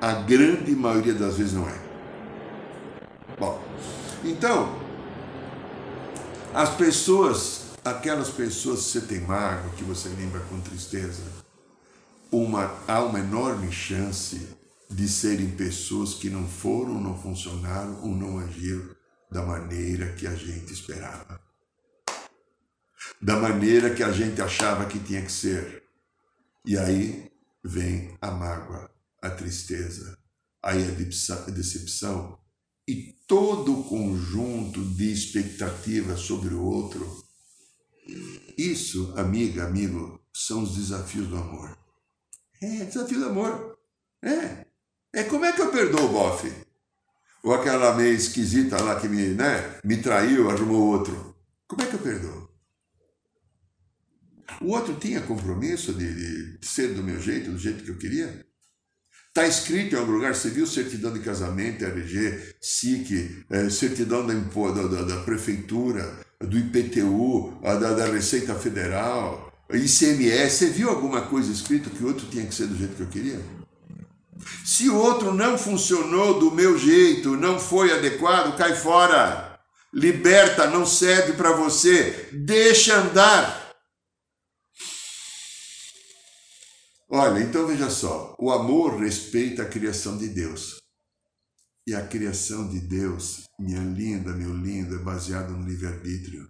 A 0.00 0.12
grande 0.14 0.74
maioria 0.74 1.14
das 1.14 1.36
vezes 1.36 1.52
não 1.52 1.68
é. 1.68 1.91
Bom, 3.42 3.60
então, 4.22 4.72
as 6.54 6.76
pessoas, 6.76 7.72
aquelas 7.84 8.30
pessoas 8.30 8.84
que 8.84 8.90
você 8.92 9.00
tem 9.00 9.20
mágoa, 9.22 9.68
que 9.70 9.82
você 9.82 10.08
lembra 10.10 10.38
com 10.42 10.60
tristeza, 10.60 11.24
uma, 12.30 12.72
há 12.86 13.02
uma 13.02 13.18
enorme 13.18 13.72
chance 13.72 14.46
de 14.88 15.08
serem 15.08 15.50
pessoas 15.56 16.14
que 16.14 16.30
não 16.30 16.46
foram, 16.46 17.00
não 17.00 17.20
funcionaram 17.20 18.00
ou 18.02 18.14
não 18.14 18.38
agiram 18.38 18.94
da 19.28 19.42
maneira 19.42 20.12
que 20.12 20.24
a 20.24 20.36
gente 20.36 20.72
esperava. 20.72 21.40
Da 23.20 23.40
maneira 23.40 23.92
que 23.92 24.04
a 24.04 24.12
gente 24.12 24.40
achava 24.40 24.86
que 24.86 25.00
tinha 25.00 25.20
que 25.20 25.32
ser. 25.32 25.82
E 26.64 26.78
aí 26.78 27.28
vem 27.64 28.16
a 28.20 28.30
mágoa, 28.30 28.88
a 29.20 29.30
tristeza, 29.30 30.16
aí 30.62 30.80
a 30.84 31.50
decepção, 31.50 32.40
e 32.86 33.12
todo 33.26 33.80
o 33.80 33.84
conjunto 33.84 34.84
de 34.94 35.12
expectativas 35.12 36.20
sobre 36.20 36.54
o 36.54 36.62
outro. 36.62 37.06
Isso, 38.58 39.14
amiga, 39.16 39.64
amigo, 39.64 40.20
são 40.32 40.62
os 40.62 40.76
desafios 40.76 41.28
do 41.28 41.36
amor. 41.36 41.76
É, 42.60 42.84
desafio 42.84 43.18
do 43.18 43.26
amor. 43.26 43.78
É. 44.22 44.66
É 45.12 45.24
como 45.24 45.44
é 45.44 45.52
que 45.52 45.60
eu 45.60 45.70
perdoo 45.70 46.06
o 46.06 46.12
bofe? 46.12 46.52
Ou 47.42 47.52
aquela 47.54 47.94
meio 47.94 48.14
esquisita 48.14 48.80
lá 48.80 49.00
que 49.00 49.08
me, 49.08 49.34
né, 49.34 49.80
me 49.84 50.00
traiu, 50.00 50.48
arrumou 50.48 50.88
outro. 50.88 51.36
Como 51.66 51.82
é 51.82 51.86
que 51.86 51.94
eu 51.94 52.00
perdoo? 52.00 52.50
O 54.60 54.68
outro 54.68 54.94
tinha 54.94 55.20
compromisso 55.20 55.92
de, 55.92 56.58
de 56.58 56.66
ser 56.66 56.94
do 56.94 57.02
meu 57.02 57.20
jeito, 57.20 57.50
do 57.50 57.58
jeito 57.58 57.82
que 57.82 57.90
eu 57.90 57.98
queria? 57.98 58.46
Está 59.34 59.46
escrito 59.46 59.94
em 59.94 59.98
algum 59.98 60.12
lugar, 60.12 60.34
você 60.34 60.50
viu 60.50 60.66
certidão 60.66 61.10
de 61.10 61.20
casamento, 61.20 61.82
RG, 61.82 62.54
SIC, 62.60 63.46
é, 63.48 63.70
certidão 63.70 64.26
da, 64.26 64.34
da, 64.34 65.02
da, 65.04 65.16
prefeitura, 65.22 66.18
do 66.38 66.58
IPTU, 66.58 67.58
da, 67.62 67.94
da 67.94 68.04
Receita 68.12 68.54
Federal, 68.54 69.50
ICMS, 69.72 70.50
você 70.50 70.66
viu 70.66 70.90
alguma 70.90 71.22
coisa 71.22 71.50
escrito 71.50 71.88
que 71.88 72.04
o 72.04 72.08
outro 72.08 72.26
tinha 72.26 72.44
que 72.44 72.54
ser 72.54 72.66
do 72.66 72.76
jeito 72.76 72.94
que 72.94 73.00
eu 73.00 73.06
queria? 73.06 73.40
Se 74.66 74.90
o 74.90 74.96
outro 74.96 75.32
não 75.32 75.56
funcionou 75.56 76.38
do 76.38 76.50
meu 76.50 76.78
jeito, 76.78 77.34
não 77.34 77.58
foi 77.58 77.90
adequado, 77.90 78.54
cai 78.58 78.76
fora. 78.76 79.58
Liberta, 79.94 80.66
não 80.66 80.84
serve 80.84 81.32
para 81.32 81.52
você. 81.52 82.28
Deixa 82.32 82.96
andar. 82.96 83.61
Olha, 87.14 87.42
então 87.42 87.66
veja 87.66 87.90
só: 87.90 88.34
o 88.38 88.50
amor 88.50 88.98
respeita 88.98 89.64
a 89.64 89.68
criação 89.68 90.16
de 90.16 90.28
Deus. 90.28 90.80
E 91.86 91.94
a 91.94 92.06
criação 92.06 92.66
de 92.70 92.80
Deus, 92.80 93.44
minha 93.58 93.82
linda, 93.82 94.32
meu 94.32 94.56
lindo, 94.56 94.94
é 94.94 94.98
baseada 94.98 95.50
no 95.50 95.68
livre-arbítrio. 95.68 96.48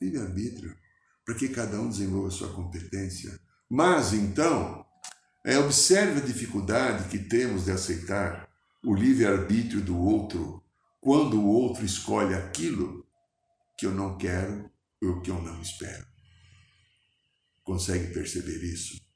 Livre-arbítrio. 0.00 0.76
Para 1.24 1.34
que 1.34 1.48
cada 1.48 1.80
um 1.80 1.88
desenvolva 1.88 2.30
sua 2.30 2.52
competência. 2.52 3.36
Mas 3.68 4.12
então, 4.12 4.86
é, 5.44 5.58
observe 5.58 6.20
a 6.20 6.24
dificuldade 6.24 7.08
que 7.08 7.18
temos 7.18 7.64
de 7.64 7.72
aceitar 7.72 8.48
o 8.84 8.94
livre-arbítrio 8.94 9.80
do 9.80 9.98
outro 9.98 10.62
quando 11.00 11.40
o 11.40 11.46
outro 11.46 11.84
escolhe 11.84 12.34
aquilo 12.34 13.04
que 13.76 13.86
eu 13.86 13.92
não 13.92 14.16
quero 14.16 14.70
ou 15.02 15.20
que 15.22 15.30
eu 15.30 15.42
não 15.42 15.60
espero. 15.60 16.06
Consegue 17.64 18.12
perceber 18.12 18.62
isso? 18.62 19.11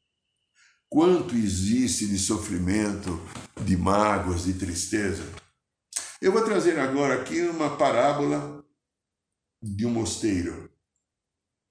Quanto 0.97 1.35
existe 1.35 2.07
de 2.07 2.19
sofrimento, 2.19 3.21
de 3.63 3.77
mágoas, 3.77 4.45
de 4.45 4.55
tristeza? 4.55 5.31
Eu 6.23 6.33
vou 6.33 6.43
trazer 6.43 6.79
agora 6.79 7.21
aqui 7.21 7.43
uma 7.43 7.77
parábola 7.77 8.65
de 9.63 9.85
um 9.85 9.91
mosteiro. 9.91 10.73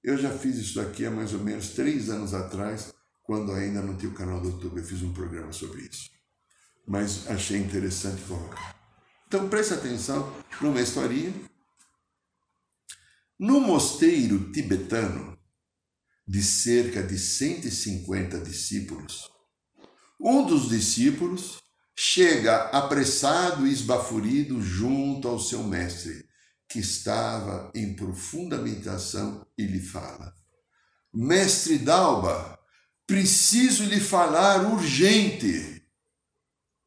Eu 0.00 0.16
já 0.16 0.30
fiz 0.30 0.58
isso 0.58 0.80
aqui 0.80 1.04
há 1.04 1.10
mais 1.10 1.34
ou 1.34 1.40
menos 1.40 1.70
três 1.70 2.08
anos 2.08 2.34
atrás, 2.34 2.94
quando 3.24 3.50
ainda 3.50 3.82
não 3.82 3.96
tinha 3.96 4.12
o 4.12 4.14
canal 4.14 4.40
do 4.40 4.48
YouTube. 4.48 4.78
Eu 4.78 4.84
fiz 4.84 5.02
um 5.02 5.12
programa 5.12 5.50
sobre 5.50 5.82
isso. 5.82 6.08
Mas 6.86 7.28
achei 7.28 7.58
interessante 7.58 8.22
colocar. 8.28 8.76
Então 9.26 9.48
preste 9.48 9.74
atenção 9.74 10.32
numa 10.60 10.80
historinha. 10.80 11.34
No 13.36 13.60
mosteiro 13.60 14.52
tibetano, 14.52 15.35
de 16.26 16.42
cerca 16.42 17.02
de 17.02 17.18
150 17.18 18.40
discípulos, 18.40 19.30
um 20.20 20.46
dos 20.46 20.68
discípulos 20.68 21.62
chega 21.94 22.64
apressado 22.70 23.66
e 23.66 23.72
esbaforido 23.72 24.60
junto 24.60 25.28
ao 25.28 25.38
seu 25.38 25.62
mestre, 25.62 26.26
que 26.68 26.80
estava 26.80 27.70
em 27.74 27.94
profunda 27.94 28.58
meditação, 28.58 29.46
e 29.56 29.64
lhe 29.64 29.80
fala: 29.80 30.34
Mestre 31.12 31.78
Dalba, 31.78 32.58
preciso 33.06 33.84
lhe 33.84 34.00
falar 34.00 34.70
urgente. 34.70 35.86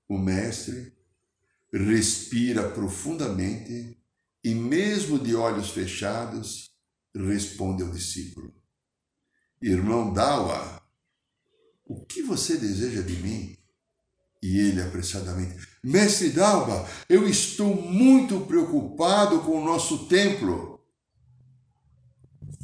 O 0.07 0.17
mestre 0.17 0.93
respira 1.71 2.69
profundamente 2.69 3.97
e, 4.43 4.55
mesmo 4.55 5.19
de 5.19 5.35
olhos 5.35 5.69
fechados, 5.69 6.71
responde 7.15 7.83
ao 7.83 7.89
discípulo: 7.89 8.58
Irmão 9.61 10.13
Dawa, 10.13 10.81
o 11.85 12.05
que 12.05 12.21
você 12.21 12.55
deseja 12.55 13.01
de 13.01 13.15
mim? 13.17 13.57
E 14.41 14.57
ele 14.57 14.81
apressadamente: 14.81 15.67
Mestre 15.83 16.29
Dalba, 16.29 16.87
eu 17.09 17.27
estou 17.27 17.75
muito 17.75 18.41
preocupado 18.41 19.41
com 19.41 19.61
o 19.61 19.65
nosso 19.65 20.07
templo. 20.07 20.79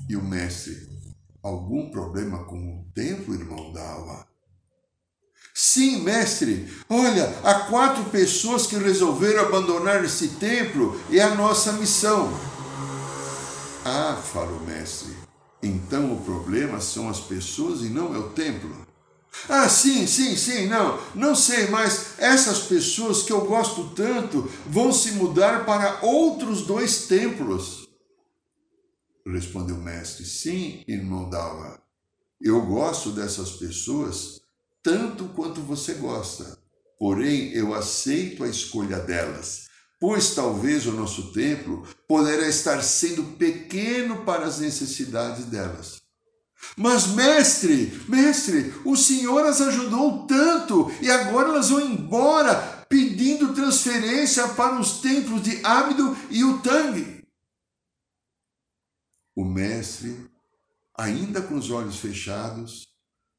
E 0.07 0.15
o 0.15 0.23
mestre: 0.23 0.87
Algum 1.43 1.89
problema 1.89 2.45
com 2.45 2.79
o 2.79 2.91
templo, 2.93 3.33
irmão 3.33 3.73
Dalba? 3.73 4.25
Sim, 5.53 6.01
mestre. 6.01 6.69
Olha, 6.89 7.27
há 7.43 7.65
quatro 7.69 8.05
pessoas 8.05 8.67
que 8.67 8.77
resolveram 8.77 9.45
abandonar 9.45 10.03
esse 10.03 10.29
templo 10.35 10.99
é 11.11 11.21
a 11.21 11.35
nossa 11.35 11.73
missão. 11.73 12.29
Ah, 13.83 14.15
fala 14.15 14.51
o 14.51 14.65
mestre. 14.65 15.24
Então 15.65 16.13
o 16.13 16.21
problema 16.21 16.79
são 16.79 17.09
as 17.09 17.19
pessoas 17.19 17.81
e 17.81 17.89
não 17.89 18.13
é 18.13 18.19
o 18.19 18.29
templo. 18.29 18.85
Ah, 19.49 19.67
sim, 19.67 20.05
sim, 20.05 20.35
sim, 20.37 20.67
não, 20.67 20.99
não 21.13 21.35
sei, 21.35 21.67
mas 21.67 22.17
essas 22.19 22.59
pessoas 22.59 23.23
que 23.23 23.33
eu 23.33 23.45
gosto 23.45 23.89
tanto 23.89 24.49
vão 24.67 24.93
se 24.93 25.13
mudar 25.13 25.65
para 25.65 25.99
outros 26.05 26.61
dois 26.61 27.07
templos. 27.07 27.89
Respondeu 29.25 29.75
o 29.75 29.81
mestre: 29.81 30.23
Sim, 30.23 30.83
irmão 30.87 31.29
Dalva, 31.29 31.81
eu 32.39 32.61
gosto 32.65 33.11
dessas 33.11 33.51
pessoas 33.51 34.39
tanto 34.83 35.25
quanto 35.29 35.61
você 35.61 35.95
gosta, 35.95 36.59
porém 36.99 37.51
eu 37.53 37.73
aceito 37.73 38.43
a 38.43 38.47
escolha 38.47 38.99
delas, 38.99 39.64
pois 40.05 40.35
talvez 40.35 40.85
o 40.85 40.91
nosso 40.91 41.31
templo 41.31 41.83
poderá 42.07 42.47
estar 42.47 42.79
sendo 42.83 43.23
pequeno 43.37 44.23
para 44.23 44.45
as 44.45 44.59
necessidades 44.59 45.45
delas. 45.45 45.99
Mas, 46.77 47.07
mestre, 47.07 47.91
mestre, 48.07 48.71
o 48.85 48.95
Senhor 48.95 49.43
as 49.47 49.61
ajudou 49.61 50.27
tanto 50.27 50.91
e 51.01 51.09
agora 51.09 51.49
elas 51.49 51.69
vão 51.69 51.81
embora 51.81 52.85
pedindo 52.87 53.55
transferência 53.55 54.47
para 54.49 54.79
os 54.79 55.01
templos 55.01 55.41
de 55.41 55.59
Ábido 55.65 56.15
e 56.29 56.43
Utang. 56.43 57.23
O 59.35 59.43
mestre, 59.43 60.29
ainda 60.95 61.41
com 61.41 61.55
os 61.55 61.71
olhos 61.71 61.97
fechados, 61.97 62.87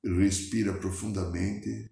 respira 0.04 0.72
profundamente, 0.72 1.88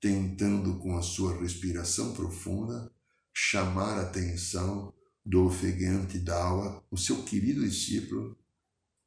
tentando 0.00 0.78
com 0.78 0.96
a 0.96 1.02
sua 1.02 1.36
respiração 1.40 2.14
profunda 2.14 2.94
chamar 3.38 3.98
a 3.98 4.02
atenção 4.02 4.94
do 5.22 5.44
ofegante 5.44 6.18
Dawa, 6.18 6.82
o 6.90 6.96
seu 6.96 7.22
querido 7.22 7.60
discípulo, 7.68 8.34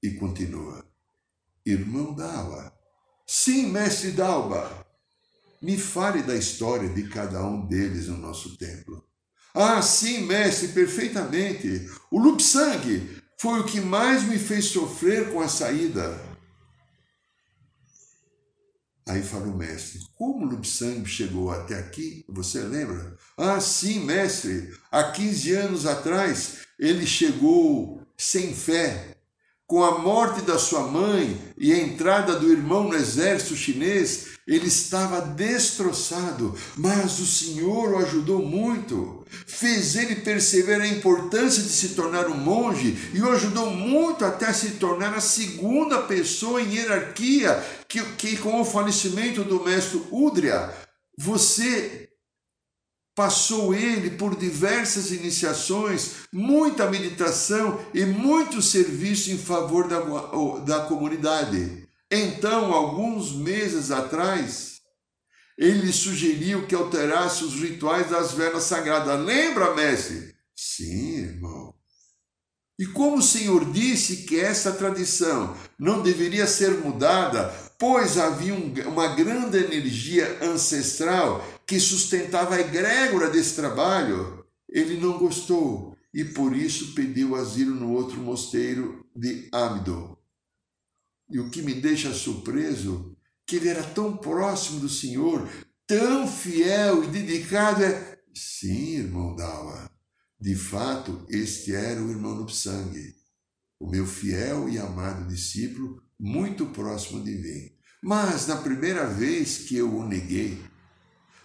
e 0.03 0.11
continua 0.11 0.87
irmão 1.65 2.13
Dalba. 2.13 2.71
Sim, 3.25 3.71
mestre 3.71 4.11
Dalba. 4.11 4.85
Me 5.59 5.79
fale 5.79 6.21
da 6.21 6.35
história 6.35 6.89
de 6.89 7.09
cada 7.09 7.43
um 7.43 7.65
deles 7.65 8.07
no 8.07 8.17
nosso 8.17 8.55
templo. 8.55 9.03
Ah, 9.51 9.81
sim, 9.81 10.21
mestre, 10.27 10.69
perfeitamente. 10.69 11.89
O 12.11 12.19
Lupsang 12.19 13.21
foi 13.39 13.59
o 13.59 13.65
que 13.65 13.81
mais 13.81 14.23
me 14.23 14.37
fez 14.37 14.65
sofrer 14.65 15.31
com 15.31 15.41
a 15.41 15.47
saída. 15.47 16.28
Aí 19.09 19.23
fala 19.23 19.47
o 19.47 19.57
mestre: 19.57 19.99
Como 20.15 20.45
Lupsang 20.45 21.03
chegou 21.07 21.49
até 21.49 21.79
aqui? 21.79 22.23
Você 22.29 22.59
lembra? 22.61 23.17
Ah, 23.35 23.59
sim, 23.59 24.05
mestre. 24.05 24.71
Há 24.91 25.03
15 25.03 25.51
anos 25.53 25.85
atrás 25.87 26.59
ele 26.77 27.07
chegou 27.07 28.01
sem 28.15 28.53
fé, 28.53 29.15
com 29.69 29.83
a 29.83 29.99
morte 29.99 30.41
da 30.41 30.57
sua 30.57 30.81
mãe 30.81 31.39
e 31.55 31.71
a 31.71 31.77
entrada 31.77 32.35
do 32.35 32.51
irmão 32.51 32.85
no 32.85 32.95
exército 32.95 33.55
chinês, 33.55 34.29
ele 34.47 34.65
estava 34.65 35.21
destroçado, 35.21 36.55
mas 36.75 37.19
o 37.19 37.25
Senhor 37.27 37.93
o 37.93 37.97
ajudou 37.99 38.43
muito. 38.43 39.23
Fez 39.45 39.95
ele 39.95 40.15
perceber 40.15 40.81
a 40.81 40.87
importância 40.87 41.61
de 41.61 41.69
se 41.69 41.89
tornar 41.89 42.25
um 42.29 42.35
monge 42.35 43.11
e 43.13 43.21
o 43.21 43.31
ajudou 43.31 43.69
muito 43.69 44.25
até 44.25 44.51
se 44.51 44.71
tornar 44.71 45.13
a 45.13 45.21
segunda 45.21 46.01
pessoa 46.01 46.59
em 46.59 46.73
hierarquia, 46.73 47.63
que, 47.87 48.01
que 48.13 48.37
com 48.37 48.59
o 48.59 48.65
falecimento 48.65 49.43
do 49.43 49.63
mestre 49.63 50.01
Udria, 50.09 50.73
você 51.15 52.08
Passou 53.19 53.75
ele 53.75 54.11
por 54.11 54.33
diversas 54.33 55.11
iniciações, 55.11 56.11
muita 56.31 56.89
meditação 56.89 57.85
e 57.93 58.05
muito 58.05 58.61
serviço 58.61 59.29
em 59.29 59.37
favor 59.37 59.89
da, 59.89 59.99
da 60.59 60.85
comunidade. 60.85 61.85
Então, 62.09 62.71
alguns 62.71 63.33
meses 63.33 63.91
atrás, 63.91 64.79
ele 65.57 65.91
sugeriu 65.91 66.65
que 66.65 66.73
alterasse 66.73 67.43
os 67.43 67.55
rituais 67.55 68.09
das 68.09 68.31
velas 68.31 68.63
sagradas. 68.63 69.19
Lembra, 69.19 69.75
mestre? 69.75 70.33
Sim, 70.55 71.17
irmão. 71.17 71.73
E 72.79 72.85
como 72.85 73.17
o 73.17 73.21
Senhor 73.21 73.69
disse 73.69 74.23
que 74.23 74.39
essa 74.39 74.71
tradição 74.71 75.57
não 75.77 76.01
deveria 76.01 76.47
ser 76.47 76.71
mudada, 76.75 77.53
pois 77.79 78.17
havia 78.17 78.53
um, 78.53 78.73
uma 78.89 79.15
grande 79.15 79.57
energia 79.57 80.43
ancestral 80.43 81.41
que 81.65 81.79
sustentava 81.79 82.55
a 82.55 82.59
egrégora 82.59 83.29
desse 83.29 83.55
trabalho, 83.55 84.45
ele 84.67 84.99
não 84.99 85.17
gostou 85.17 85.97
e 86.13 86.25
por 86.25 86.53
isso 86.53 86.93
pediu 86.93 87.35
asilo 87.35 87.73
no 87.73 87.93
outro 87.93 88.19
mosteiro 88.19 89.07
de 89.15 89.47
Amido. 89.51 90.17
E 91.31 91.39
o 91.39 91.49
que 91.49 91.61
me 91.61 91.73
deixa 91.73 92.13
surpreso, 92.13 93.15
que 93.47 93.55
ele 93.55 93.69
era 93.69 93.83
tão 93.83 94.17
próximo 94.17 94.81
do 94.81 94.89
Senhor, 94.89 95.47
tão 95.87 96.27
fiel 96.27 97.03
e 97.03 97.07
dedicado 97.07 97.83
é... 97.83 98.19
Sim, 98.33 98.97
irmão 98.97 99.35
Dawa, 99.35 99.89
de 100.39 100.55
fato, 100.55 101.25
este 101.29 101.73
era 101.73 102.01
o 102.01 102.09
irmão 102.09 102.35
Nupsang, 102.35 103.15
o 103.79 103.89
meu 103.89 104.05
fiel 104.05 104.69
e 104.69 104.77
amado 104.77 105.27
discípulo, 105.27 106.01
muito 106.19 106.65
próximo 106.67 107.23
de 107.23 107.31
mim. 107.31 107.71
Mas 108.01 108.47
na 108.47 108.57
primeira 108.57 109.07
vez 109.07 109.59
que 109.59 109.77
eu 109.77 109.95
o 109.95 110.07
neguei, 110.07 110.61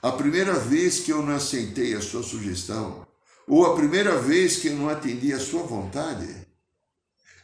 a 0.02 0.12
primeira 0.12 0.58
vez 0.58 1.00
que 1.00 1.12
eu 1.12 1.22
não 1.22 1.34
aceitei 1.34 1.94
a 1.94 2.00
sua 2.00 2.22
sugestão, 2.22 3.06
ou 3.46 3.66
a 3.66 3.76
primeira 3.76 4.20
vez 4.20 4.56
que 4.56 4.68
eu 4.68 4.76
não 4.76 4.88
atendi 4.88 5.32
a 5.32 5.40
sua 5.40 5.62
vontade, 5.62 6.46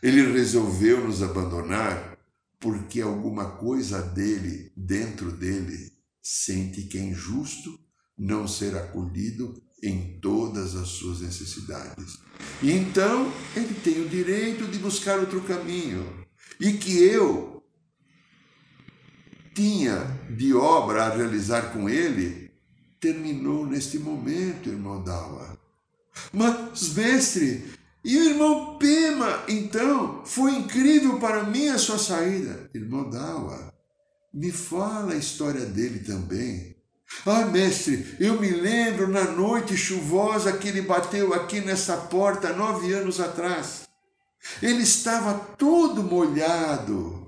ele 0.02 0.32
resolveu 0.32 1.06
nos 1.06 1.22
abandonar 1.22 2.18
porque 2.58 3.00
alguma 3.00 3.52
coisa 3.52 4.02
dele, 4.02 4.72
dentro 4.76 5.32
dele, 5.32 5.92
sente 6.22 6.82
que 6.82 6.98
é 6.98 7.02
injusto 7.02 7.78
não 8.16 8.46
ser 8.46 8.76
acolhido 8.76 9.62
em 9.82 10.20
todas 10.20 10.76
as 10.76 10.88
suas 10.88 11.20
necessidades. 11.20 12.18
E 12.62 12.70
então 12.70 13.32
ele 13.56 13.74
tem 13.74 14.02
o 14.02 14.08
direito 14.08 14.66
de 14.66 14.78
buscar 14.78 15.18
outro 15.18 15.40
caminho. 15.42 16.19
E 16.60 16.72
que 16.74 17.02
eu 17.02 17.62
tinha 19.54 20.04
de 20.30 20.54
obra 20.54 21.04
a 21.04 21.14
realizar 21.14 21.72
com 21.72 21.88
ele, 21.88 22.50
terminou 23.00 23.66
neste 23.66 23.98
momento, 23.98 24.68
irmão 24.68 25.02
Dawa. 25.02 25.58
Mas, 26.32 26.92
mestre, 26.94 27.72
e 28.04 28.16
o 28.16 28.24
irmão 28.30 28.78
Pema, 28.78 29.44
então, 29.48 30.22
foi 30.24 30.52
incrível 30.52 31.18
para 31.18 31.44
mim 31.44 31.68
a 31.68 31.78
sua 31.78 31.98
saída. 31.98 32.70
Irmão 32.74 33.08
Dawa, 33.10 33.72
me 34.32 34.50
fala 34.50 35.12
a 35.12 35.16
história 35.16 35.66
dele 35.66 36.00
também. 36.00 36.76
Ah, 37.26 37.44
mestre, 37.44 38.16
eu 38.20 38.40
me 38.40 38.48
lembro 38.50 39.08
na 39.08 39.24
noite 39.24 39.76
chuvosa 39.76 40.52
que 40.52 40.68
ele 40.68 40.82
bateu 40.82 41.34
aqui 41.34 41.60
nessa 41.60 41.96
porta 41.96 42.52
nove 42.52 42.92
anos 42.92 43.20
atrás. 43.20 43.89
Ele 44.62 44.82
estava 44.82 45.34
todo 45.34 46.02
molhado 46.02 47.20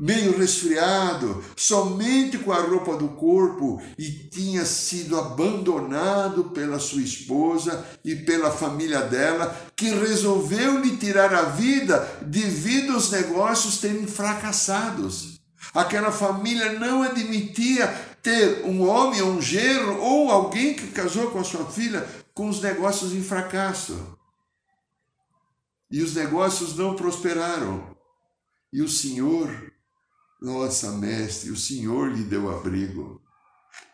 meio 0.00 0.38
resfriado, 0.38 1.44
somente 1.54 2.38
com 2.38 2.50
a 2.50 2.62
roupa 2.62 2.96
do 2.96 3.08
corpo 3.08 3.80
e 3.98 4.10
tinha 4.10 4.64
sido 4.64 5.18
abandonado 5.18 6.44
pela 6.44 6.78
sua 6.78 7.02
esposa 7.02 7.86
e 8.02 8.16
pela 8.16 8.50
família 8.50 9.02
dela, 9.02 9.54
que 9.76 9.90
resolveu 9.90 10.80
lhe 10.80 10.96
tirar 10.96 11.34
a 11.34 11.42
vida 11.42 12.08
devido 12.22 12.94
aos 12.94 13.10
negócios 13.10 13.78
terem 13.78 14.06
fracassados. 14.06 15.38
Aquela 15.74 16.10
família 16.10 16.72
não 16.78 17.02
admitia 17.02 17.86
ter 18.22 18.64
um 18.64 18.88
homem, 18.88 19.22
um 19.22 19.40
genro 19.40 20.00
ou 20.00 20.30
alguém 20.30 20.74
que 20.74 20.88
casou 20.88 21.30
com 21.30 21.38
a 21.38 21.44
sua 21.44 21.66
filha 21.66 22.06
com 22.34 22.48
os 22.48 22.60
negócios 22.62 23.12
em 23.12 23.22
fracasso. 23.22 24.18
E 25.90 26.02
os 26.02 26.14
negócios 26.14 26.76
não 26.76 26.94
prosperaram. 26.94 27.96
E 28.72 28.80
o 28.82 28.88
Senhor 28.88 29.70
nossa, 30.40 30.92
mestre, 30.92 31.50
o 31.50 31.56
Senhor 31.56 32.10
lhe 32.10 32.24
deu 32.24 32.50
abrigo. 32.50 33.20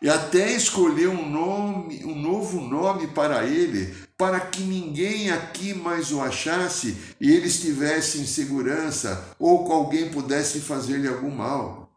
E 0.01 0.09
até 0.09 0.53
escolheu 0.53 1.11
um 1.11 1.29
nome, 1.29 2.03
um 2.05 2.15
novo 2.15 2.61
nome 2.61 3.07
para 3.07 3.45
ele, 3.45 3.93
para 4.17 4.39
que 4.39 4.61
ninguém 4.61 5.29
aqui 5.29 5.73
mais 5.73 6.11
o 6.11 6.21
achasse 6.21 6.97
e 7.19 7.31
ele 7.31 7.47
estivesse 7.47 8.19
em 8.19 8.25
segurança, 8.25 9.35
ou 9.37 9.65
que 9.65 9.71
alguém 9.71 10.09
pudesse 10.09 10.61
fazer-lhe 10.61 11.07
algum 11.07 11.29
mal. 11.29 11.91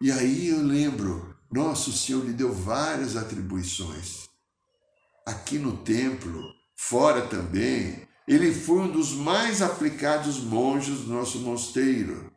E 0.00 0.12
aí 0.12 0.48
eu 0.48 0.62
lembro, 0.62 1.34
nosso 1.50 1.90
Senhor 1.92 2.24
lhe 2.24 2.32
deu 2.32 2.52
várias 2.52 3.16
atribuições. 3.16 4.28
Aqui 5.26 5.58
no 5.58 5.78
templo, 5.78 6.42
fora 6.76 7.22
também, 7.22 8.06
ele 8.28 8.52
foi 8.52 8.80
um 8.80 8.92
dos 8.92 9.12
mais 9.12 9.62
aplicados 9.62 10.38
monges 10.38 11.00
do 11.00 11.14
nosso 11.14 11.38
mosteiro. 11.38 12.30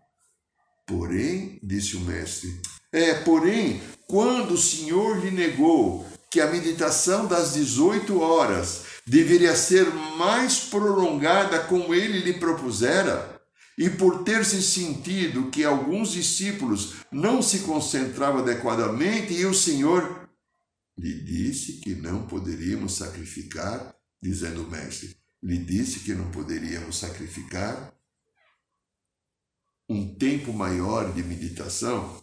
Porém, 0.88 1.60
disse 1.62 1.98
o 1.98 2.00
mestre, 2.00 2.62
é, 2.94 3.14
porém, 3.16 3.82
quando 4.08 4.54
o 4.54 4.58
Senhor 4.58 5.20
lhe 5.24 5.32
negou 5.32 6.08
que 6.30 6.40
a 6.40 6.50
meditação 6.50 7.28
das 7.28 7.54
18 7.54 8.20
horas 8.22 8.84
deveria 9.06 9.54
ser 9.54 9.86
mais 10.18 10.62
prolongada 10.62 11.60
como 11.60 11.94
ele 11.94 12.20
lhe 12.20 12.34
propusera, 12.34 13.42
e 13.78 13.90
por 13.90 14.24
ter 14.24 14.46
se 14.46 14.62
sentido 14.62 15.50
que 15.50 15.64
alguns 15.64 16.12
discípulos 16.12 16.94
não 17.12 17.42
se 17.42 17.60
concentravam 17.60 18.42
adequadamente, 18.42 19.34
e 19.34 19.46
o 19.46 19.54
Senhor 19.54 20.30
lhe 20.98 21.14
disse 21.22 21.82
que 21.82 21.96
não 21.96 22.28
poderíamos 22.28 22.96
sacrificar, 22.96 23.94
dizendo 24.22 24.64
o 24.64 24.70
mestre, 24.70 25.21
lhe 25.42 25.58
disse 25.58 26.02
que 26.02 26.14
não 26.14 26.30
poderíamos 26.32 27.00
sacrificar 27.00 27.94
um 29.90 30.16
tempo 30.16 30.54
maior 30.54 31.12
de 31.12 31.22
meditação, 31.22 32.22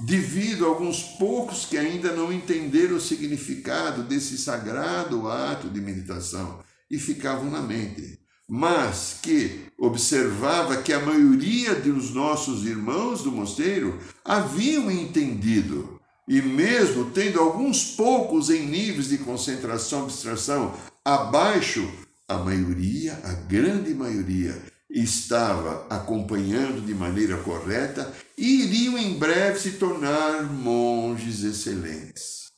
devido 0.00 0.66
a 0.66 0.68
alguns 0.68 1.02
poucos 1.02 1.64
que 1.64 1.78
ainda 1.78 2.12
não 2.12 2.32
entenderam 2.32 2.96
o 2.96 3.00
significado 3.00 4.02
desse 4.02 4.36
sagrado 4.36 5.28
ato 5.28 5.68
de 5.70 5.80
meditação 5.80 6.62
e 6.90 6.98
ficavam 6.98 7.50
na 7.50 7.62
mente, 7.62 8.18
mas 8.48 9.18
que 9.22 9.66
observava 9.78 10.82
que 10.82 10.92
a 10.92 11.00
maioria 11.00 11.74
dos 11.74 12.10
nossos 12.10 12.66
irmãos 12.66 13.22
do 13.22 13.30
mosteiro 13.30 13.98
haviam 14.24 14.90
entendido 14.90 16.00
e 16.28 16.42
mesmo 16.42 17.10
tendo 17.10 17.40
alguns 17.40 17.94
poucos 17.96 18.50
em 18.50 18.66
níveis 18.66 19.08
de 19.08 19.18
concentração 19.18 20.02
abstração 20.04 20.74
abaixo, 21.04 21.90
a 22.30 22.38
maioria, 22.38 23.14
a 23.24 23.32
grande 23.32 23.92
maioria, 23.92 24.56
estava 24.88 25.84
acompanhando 25.90 26.80
de 26.80 26.94
maneira 26.94 27.36
correta 27.42 28.12
e 28.38 28.62
iriam 28.62 28.96
em 28.96 29.18
breve 29.18 29.58
se 29.58 29.72
tornar 29.72 30.44
monges 30.44 31.42
excelentes. 31.42 32.50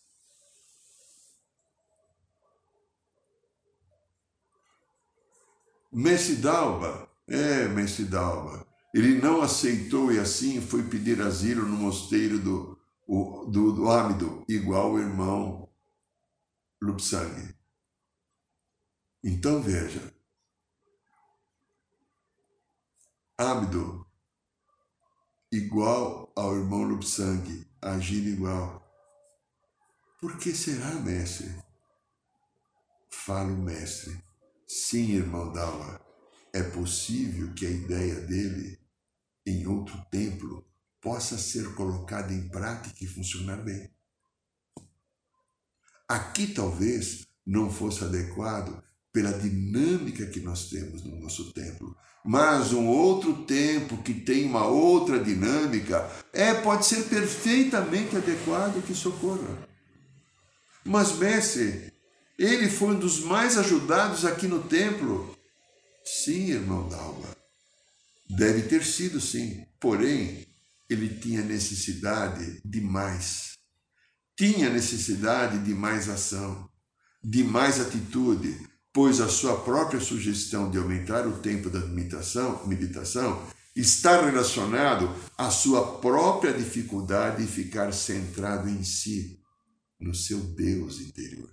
Mestre 5.90 6.36
Dalba, 6.36 7.08
é, 7.26 7.66
Mestre 7.68 8.04
Dalba, 8.04 8.66
ele 8.94 9.18
não 9.20 9.40
aceitou 9.40 10.12
e 10.12 10.18
assim 10.18 10.60
foi 10.60 10.82
pedir 10.82 11.20
asilo 11.22 11.66
no 11.66 11.76
mosteiro 11.76 12.38
do, 12.38 12.78
do, 13.50 13.72
do 13.72 14.44
igual 14.48 14.92
o 14.92 14.98
irmão 14.98 15.66
Lupsang. 16.82 17.61
Então 19.24 19.62
veja, 19.62 20.12
Abdo, 23.38 24.04
igual 25.52 26.32
ao 26.34 26.56
irmão 26.56 26.82
Lupsang, 26.82 27.66
agindo 27.80 28.28
igual. 28.28 28.82
Por 30.20 30.38
que 30.38 30.52
será, 30.52 30.94
mestre? 30.94 31.54
Fala 33.10 33.52
o 33.52 33.56
mestre. 33.56 34.20
Sim, 34.66 35.12
irmão 35.12 35.52
Dawa, 35.52 36.04
é 36.52 36.62
possível 36.62 37.54
que 37.54 37.64
a 37.64 37.70
ideia 37.70 38.20
dele 38.22 38.80
em 39.46 39.66
outro 39.68 40.04
templo 40.10 40.68
possa 41.00 41.38
ser 41.38 41.74
colocada 41.76 42.32
em 42.32 42.48
prática 42.48 43.04
e 43.04 43.06
funcionar 43.06 43.58
bem. 43.58 43.94
Aqui 46.08 46.48
talvez 46.48 47.26
não 47.46 47.70
fosse 47.70 48.04
adequado 48.04 48.82
pela 49.12 49.32
dinâmica 49.32 50.26
que 50.26 50.40
nós 50.40 50.70
temos 50.70 51.04
no 51.04 51.20
nosso 51.20 51.52
templo, 51.52 51.94
mas 52.24 52.72
um 52.72 52.86
outro 52.86 53.44
tempo 53.44 54.02
que 54.02 54.14
tem 54.14 54.46
uma 54.46 54.66
outra 54.66 55.22
dinâmica, 55.22 56.08
é 56.32 56.54
pode 56.54 56.86
ser 56.86 57.04
perfeitamente 57.04 58.16
adequado 58.16 58.82
que 58.86 58.94
socorra. 58.94 59.68
Mas 60.84 61.16
mestre, 61.18 61.92
ele 62.38 62.68
foi 62.68 62.94
um 62.94 62.98
dos 62.98 63.20
mais 63.20 63.58
ajudados 63.58 64.24
aqui 64.24 64.46
no 64.46 64.62
templo. 64.62 65.36
Sim, 66.04 66.50
irmão 66.50 66.88
Dalma. 66.88 67.28
Deve 68.30 68.62
ter 68.62 68.84
sido 68.84 69.20
sim. 69.20 69.64
Porém, 69.78 70.46
ele 70.88 71.08
tinha 71.08 71.42
necessidade 71.42 72.60
de 72.64 72.80
mais. 72.80 73.58
Tinha 74.36 74.70
necessidade 74.70 75.58
de 75.58 75.74
mais 75.74 76.08
ação, 76.08 76.68
de 77.22 77.44
mais 77.44 77.80
atitude, 77.80 78.58
pois 78.92 79.20
a 79.20 79.28
sua 79.28 79.56
própria 79.60 80.00
sugestão 80.00 80.70
de 80.70 80.78
aumentar 80.78 81.26
o 81.26 81.38
tempo 81.38 81.70
da 81.70 81.80
meditação, 81.80 83.42
está 83.74 84.22
relacionado 84.22 85.14
à 85.36 85.50
sua 85.50 85.98
própria 85.98 86.52
dificuldade 86.52 87.44
de 87.44 87.50
ficar 87.50 87.92
centrado 87.92 88.68
em 88.68 88.84
si, 88.84 89.40
no 89.98 90.14
seu 90.14 90.38
Deus 90.38 91.00
interior. 91.00 91.50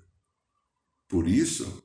Por 1.08 1.28
isso, 1.28 1.82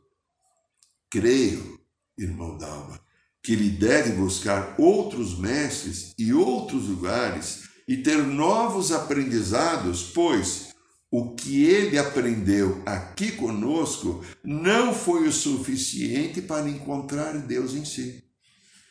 creio, 1.09 1.81
irmão 2.19 2.59
Dalma, 2.59 3.01
que 3.43 3.53
ele 3.53 3.71
deve 3.71 4.13
buscar 4.13 4.75
outros 4.79 5.39
mestres 5.39 6.15
e 6.19 6.33
outros 6.33 6.89
lugares 6.89 7.69
e 7.87 7.99
ter 7.99 8.19
novos 8.23 8.91
aprendizados, 8.91 10.11
pois 10.15 10.74
o 11.17 11.33
que 11.33 11.65
ele 11.65 11.97
aprendeu 11.97 12.83
aqui 12.85 13.31
conosco 13.31 14.25
não 14.43 14.93
foi 14.93 15.29
o 15.29 15.33
suficiente 15.33 16.43
para 16.43 16.69
encontrar 16.69 17.39
Deus 17.39 17.73
em 17.73 17.85
si. 17.85 18.25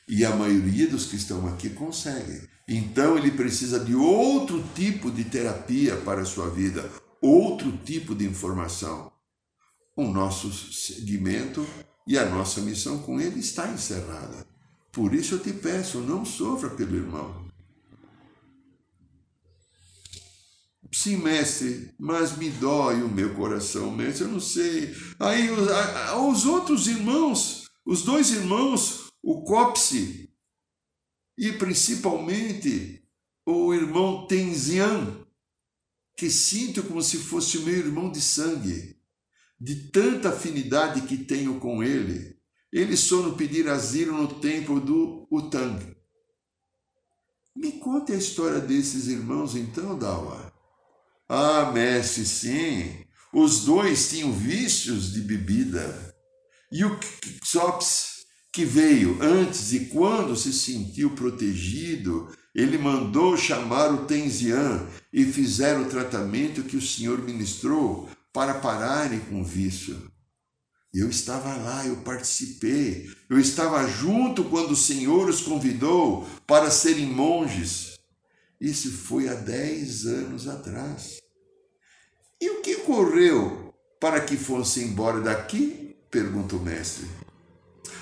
E 0.07 0.23
a 0.23 0.33
maioria 0.33 0.87
dos 0.87 1.05
que 1.05 1.17
estão 1.17 1.45
aqui 1.49 1.71
consegue. 1.71 2.47
Então 2.65 3.17
ele 3.17 3.31
precisa 3.31 3.77
de 3.77 3.93
outro 3.93 4.63
tipo 4.73 5.11
de 5.11 5.25
terapia 5.25 5.97
para 5.97 6.21
a 6.21 6.25
sua 6.25 6.49
vida, 6.49 6.89
outro 7.21 7.73
tipo 7.83 8.15
de 8.15 8.25
informação. 8.25 9.11
O 9.93 10.05
nosso 10.05 10.49
segmento 10.53 11.67
e 12.07 12.17
a 12.17 12.25
nossa 12.29 12.61
missão 12.61 12.99
com 12.99 13.19
ele 13.19 13.41
está 13.41 13.67
encerrada. 13.67 14.47
Por 14.93 15.13
isso 15.13 15.35
eu 15.35 15.39
te 15.39 15.51
peço, 15.51 15.99
não 15.99 16.23
sofra 16.23 16.69
pelo 16.69 16.95
irmão. 16.95 17.51
Sim, 20.93 21.17
mestre, 21.17 21.91
mas 21.97 22.37
me 22.37 22.51
dói 22.51 23.01
o 23.01 23.09
meu 23.09 23.33
coração, 23.33 23.89
mestre, 23.89 24.25
eu 24.25 24.31
não 24.31 24.39
sei. 24.39 24.93
Aí 25.19 25.49
os, 25.49 25.67
os 26.27 26.45
outros 26.45 26.87
irmãos, 26.87 27.67
os 27.83 28.03
dois 28.03 28.29
irmãos, 28.29 29.11
o 29.23 29.43
Copse 29.43 30.29
e 31.35 31.51
principalmente 31.53 33.03
o 33.43 33.73
irmão 33.73 34.27
Tenzian, 34.27 35.25
que 36.15 36.29
sinto 36.29 36.83
como 36.83 37.01
se 37.01 37.17
fosse 37.17 37.57
meu 37.59 37.75
irmão 37.75 38.11
de 38.11 38.21
sangue, 38.21 38.95
de 39.59 39.89
tanta 39.89 40.29
afinidade 40.29 41.01
que 41.07 41.17
tenho 41.17 41.59
com 41.59 41.83
ele. 41.83 42.37
Eles 42.71 43.07
foram 43.07 43.35
pedir 43.35 43.67
asilo 43.67 44.15
no 44.15 44.39
templo 44.39 44.79
do 44.79 45.27
Utang. 45.31 45.95
Me 47.55 47.71
conte 47.73 48.11
a 48.11 48.17
história 48.17 48.59
desses 48.59 49.07
irmãos 49.07 49.55
então, 49.55 49.97
Dawa. 49.97 50.52
Ah, 51.27 51.71
mestre, 51.71 52.25
sim. 52.25 53.05
Os 53.33 53.61
dois 53.65 54.09
tinham 54.09 54.31
vícios 54.31 55.13
de 55.13 55.21
bebida. 55.21 56.13
E 56.71 56.83
o 56.83 56.99
Xops, 57.43 58.25
que 58.51 58.65
veio 58.65 59.17
antes 59.21 59.73
e 59.73 59.85
quando 59.85 60.35
se 60.35 60.53
sentiu 60.53 61.11
protegido, 61.11 62.29
ele 62.53 62.77
mandou 62.77 63.35
chamar 63.35 63.91
o 63.91 64.05
Tenzian 64.05 64.87
e 65.11 65.25
fizeram 65.25 65.83
o 65.83 65.89
tratamento 65.89 66.63
que 66.63 66.77
o 66.77 66.81
Senhor 66.81 67.19
ministrou 67.19 68.09
para 68.31 68.55
pararem 68.55 69.19
com 69.19 69.41
o 69.41 69.45
vício. 69.45 70.11
Eu 70.93 71.09
estava 71.09 71.55
lá, 71.55 71.87
eu 71.87 71.97
participei, 71.97 73.09
eu 73.27 73.39
estava 73.39 73.87
junto 73.87 74.43
quando 74.43 74.71
o 74.71 74.75
Senhor 74.75 75.27
os 75.27 75.41
convidou 75.41 76.27
para 76.45 76.69
serem 76.69 77.07
monges. 77.07 77.92
Isso 78.63 78.89
foi 78.89 79.27
há 79.27 79.33
dez 79.33 80.05
anos 80.05 80.47
atrás. 80.47 81.17
E 82.39 82.49
o 82.49 82.61
que 82.61 82.75
ocorreu 82.75 83.73
para 83.99 84.21
que 84.21 84.37
fosse 84.37 84.81
embora 84.81 85.19
daqui? 85.19 85.97
pergunta 86.09 86.55
o 86.55 86.59
mestre. 86.59 87.05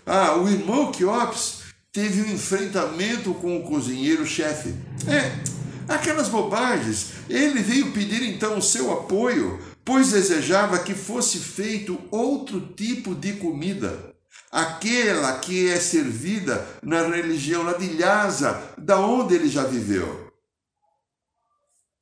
Ah, 0.06 0.38
o 0.38 0.47
irmão 0.47 0.91
Quiops 0.91 1.62
teve 1.91 2.21
um 2.21 2.32
enfrentamento 2.32 3.34
com 3.34 3.58
o 3.58 3.63
cozinheiro-chefe. 3.63 4.76
É, 5.08 5.91
aquelas 5.91 6.30
bobagens. 6.30 7.13
Ele 7.28 7.63
veio 7.63 7.91
pedir 7.91 8.21
então 8.21 8.60
o 8.60 8.62
seu 8.62 8.91
apoio 8.91 9.60
pois 9.84 10.12
desejava 10.12 10.78
que 10.80 10.93
fosse 10.93 11.39
feito 11.39 12.00
outro 12.12 12.62
tipo 12.76 13.15
de 13.15 13.34
comida, 13.34 14.13
aquela 14.52 15.39
que 15.39 15.69
é 15.69 15.80
servida 15.80 16.63
na 16.84 17.08
religião 17.08 17.63
ladilhasa, 17.63 18.62
da 18.78 19.00
onde 19.00 19.34
ele 19.34 19.50
já 19.50 19.63
viveu. 19.63 20.21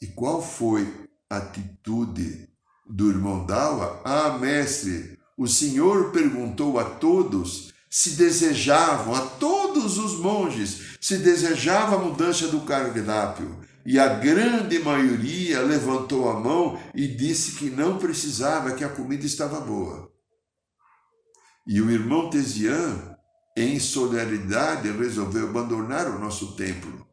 E 0.02 0.08
qual 0.08 0.42
foi 0.42 1.10
a 1.30 1.38
atitude 1.38 2.50
do 2.88 3.10
irmão 3.10 3.46
Dawa? 3.46 4.02
Ah, 4.04 4.38
mestre, 4.38 5.18
o 5.38 5.48
Senhor 5.48 6.12
perguntou 6.12 6.80
a 6.80 6.84
todos 6.84 7.74
se 7.90 8.12
desejavam, 8.12 9.16
a 9.16 9.22
todos 9.22 9.98
os 9.98 10.20
monges, 10.20 10.98
se 11.02 11.18
desejava 11.18 11.96
a 11.96 12.00
mudança 12.00 12.48
do 12.48 12.62
cardápio 12.62 13.60
e 13.86 13.98
a 13.98 14.08
grande 14.08 14.78
maioria 14.78 15.62
levantou 15.62 16.30
a 16.30 16.40
mão 16.40 16.80
e 16.94 17.08
disse 17.08 17.54
que 17.54 17.70
não 17.72 17.98
precisava, 17.98 18.74
que 18.74 18.84
a 18.84 18.90
comida 18.90 19.26
estava 19.26 19.60
boa. 19.60 20.12
E 21.66 21.82
o 21.82 21.90
irmão 21.90 22.30
Tesian, 22.30 23.16
em 23.58 23.80
solidariedade, 23.80 24.92
resolveu 24.92 25.50
abandonar 25.50 26.08
o 26.08 26.20
nosso 26.20 26.56
templo. 26.56 27.08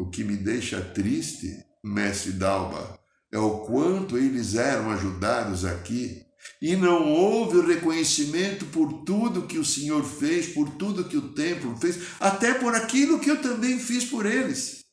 O 0.00 0.08
que 0.08 0.24
me 0.24 0.34
deixa 0.34 0.80
triste, 0.80 1.62
mestre 1.84 2.32
Dalba, 2.32 2.98
é 3.30 3.38
o 3.38 3.66
quanto 3.66 4.16
eles 4.16 4.54
eram 4.54 4.90
ajudados 4.90 5.66
aqui 5.66 6.24
e 6.58 6.74
não 6.74 7.12
houve 7.12 7.60
reconhecimento 7.60 8.64
por 8.64 9.04
tudo 9.04 9.46
que 9.46 9.58
o 9.58 9.64
Senhor 9.64 10.02
fez, 10.02 10.54
por 10.54 10.70
tudo 10.76 11.06
que 11.06 11.18
o 11.18 11.34
templo 11.34 11.76
fez, 11.76 12.18
até 12.18 12.54
por 12.54 12.74
aquilo 12.74 13.20
que 13.20 13.30
eu 13.30 13.42
também 13.42 13.78
fiz 13.78 14.06
por 14.06 14.24
eles. 14.24 14.86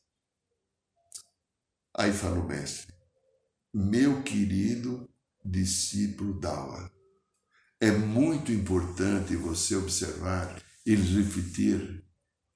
Aí 1.96 2.12
fala 2.12 2.38
o 2.38 2.46
mestre, 2.46 2.94
meu 3.72 4.22
querido 4.22 5.08
discípulo 5.42 6.38
Dawa, 6.38 6.92
é 7.80 7.90
muito 7.90 8.52
importante 8.52 9.34
você 9.36 9.74
observar 9.74 10.62
e 10.84 10.94
refletir 10.94 12.04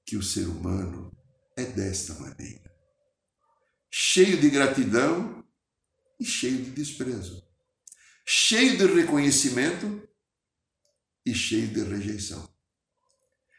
que 0.04 0.18
o 0.18 0.22
ser 0.22 0.46
humano 0.46 1.10
é 1.56 1.64
desta 1.64 2.14
maneira, 2.14 2.72
cheio 3.90 4.40
de 4.40 4.50
gratidão 4.50 5.44
e 6.18 6.24
cheio 6.24 6.64
de 6.64 6.70
desprezo. 6.70 7.46
Cheio 8.24 8.78
de 8.78 8.86
reconhecimento 8.86 10.08
e 11.26 11.34
cheio 11.34 11.68
de 11.68 11.82
rejeição, 11.82 12.48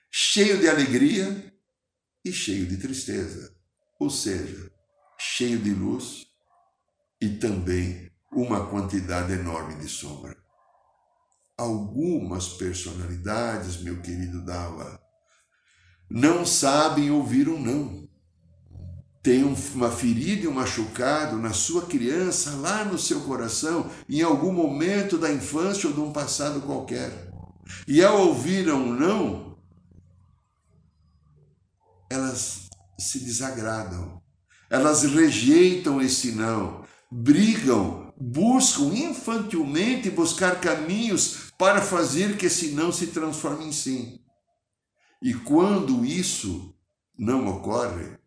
cheio 0.09 0.57
de 0.57 0.69
alegria 0.69 1.53
e 2.23 2.31
cheio 2.31 2.65
de 2.65 2.77
tristeza, 2.77 3.53
ou 3.99 4.09
seja, 4.09 4.71
cheio 5.19 5.59
de 5.59 5.73
luz 5.73 6.25
e 7.19 7.37
também 7.37 8.09
uma 8.31 8.69
quantidade 8.69 9.33
enorme 9.33 9.75
de 9.75 9.89
sombra. 9.89 10.41
Algumas 11.57 12.49
personalidades, 12.49 13.81
meu 13.81 14.01
querido 14.01 14.43
Dawa, 14.45 15.02
não 16.13 16.45
sabem 16.45 17.09
ouvir 17.09 17.49
um 17.49 17.59
não 17.59 18.03
tem 19.23 19.41
uma 19.41 19.89
ferida 19.89 20.43
e 20.43 20.47
um 20.49 20.53
machucado 20.53 21.37
na 21.37 21.53
sua 21.53 21.83
criança, 21.85 22.57
lá 22.57 22.83
no 22.83 22.99
seu 22.99 23.21
coração, 23.21 23.89
em 24.09 24.21
algum 24.21 24.51
momento 24.51 25.17
da 25.17 25.31
infância 25.31 25.87
ou 25.87 25.95
de 25.95 26.01
um 26.01 26.11
passado 26.11 26.59
qualquer. 26.61 27.31
E 27.87 28.03
ao 28.03 28.27
ouvir 28.27 28.69
um 28.69 28.93
não, 28.93 29.57
elas 32.09 32.67
se 32.99 33.19
desagradam, 33.19 34.21
elas 34.69 35.03
rejeitam 35.03 36.01
esse 36.01 36.33
não, 36.33 36.83
brigam, 37.09 38.13
buscam 38.19 38.93
infantilmente 38.93 40.09
buscar 40.09 40.59
caminhos 40.59 41.53
para 41.57 41.81
fazer 41.81 42.35
que 42.35 42.47
esse 42.47 42.71
não 42.71 42.91
se 42.91 43.07
transforme 43.07 43.67
em 43.67 43.71
sim. 43.71 44.19
E 45.23 45.33
quando 45.33 46.03
isso 46.03 46.77
não 47.17 47.47
ocorre, 47.47 48.19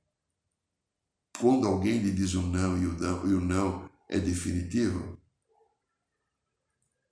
quando 1.38 1.68
alguém 1.68 1.98
lhe 1.98 2.10
diz 2.10 2.34
um 2.34 2.46
não 2.46 2.78
e 2.78 2.86
o 2.86 2.92
não, 2.94 3.28
e 3.28 3.34
o 3.34 3.40
não 3.42 3.90
é 4.08 4.18
definitivo, 4.18 5.20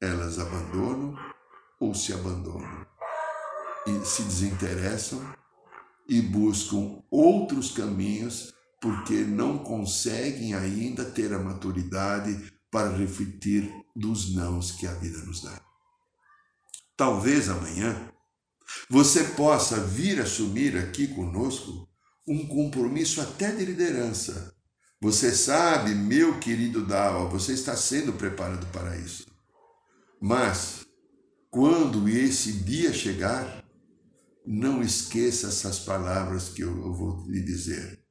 elas 0.01 0.39
abandonam 0.39 1.15
ou 1.79 1.95
se 1.95 2.15
abandonam 2.15 2.87
e 3.87 4.07
se 4.07 4.23
desinteressam 4.23 5.21
e 6.09 6.23
buscam 6.23 7.03
outros 7.11 7.71
caminhos 7.71 8.55
porque 8.81 9.23
não 9.23 9.59
conseguem 9.59 10.55
ainda 10.55 11.05
ter 11.05 11.31
a 11.35 11.39
maturidade 11.39 12.55
para 12.71 12.97
refletir 12.97 13.71
dos 13.95 14.35
nãos 14.35 14.73
que 14.73 14.87
a 14.87 14.95
vida 14.95 15.19
nos 15.19 15.43
dá. 15.43 15.61
Talvez 16.97 17.51
amanhã 17.51 18.14
você 18.89 19.25
possa 19.25 19.81
vir 19.81 20.21
assumir 20.21 20.77
aqui 20.77 21.09
conosco 21.09 21.89
um 22.27 22.47
compromisso 22.47 23.21
até 23.21 23.53
de 23.53 23.65
liderança. 23.65 24.55
Você 25.01 25.33
sabe, 25.33 25.95
meu 25.95 26.39
querido 26.39 26.87
Dawa, 26.87 27.29
você 27.29 27.53
está 27.53 27.77
sendo 27.77 28.15
preparado 28.15 28.67
para 28.73 28.97
isso. 28.97 29.27
Mas, 30.21 30.87
quando 31.51 32.09
esse 32.09 32.53
dia 32.53 32.93
chegar, 32.93 33.65
não 34.47 34.83
esqueça 34.83 35.49
essas 35.49 35.79
palavras 35.79 36.49
que 36.49 36.63
eu 36.63 36.93
vou 36.95 37.27
lhe 37.29 37.43
dizer. 37.43 38.03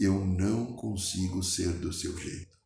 Eu 0.00 0.24
não 0.24 0.74
consigo 0.74 1.42
ser 1.42 1.72
do 1.72 1.92
seu 1.92 2.16
jeito. 2.18 2.56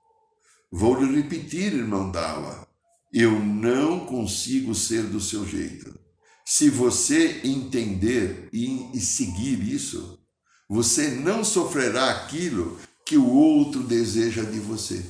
Vou 0.71 1.03
lhe 1.03 1.21
repetir, 1.21 1.73
irmão 1.73 2.11
Dawa. 2.11 2.67
Eu 3.13 3.39
não 3.41 4.07
consigo 4.07 4.75
ser 4.75 5.05
do 5.05 5.21
seu 5.21 5.47
jeito. 5.47 6.06
Se 6.49 6.71
você 6.71 7.41
entender 7.45 8.49
e 8.53 9.01
seguir 9.01 9.61
isso, 9.69 10.25
você 10.69 11.11
não 11.11 11.45
sofrerá 11.45 12.09
aquilo 12.13 12.79
que 13.05 13.17
o 13.17 13.29
outro 13.29 13.83
deseja 13.83 14.45
de 14.45 14.61
você 14.61 15.05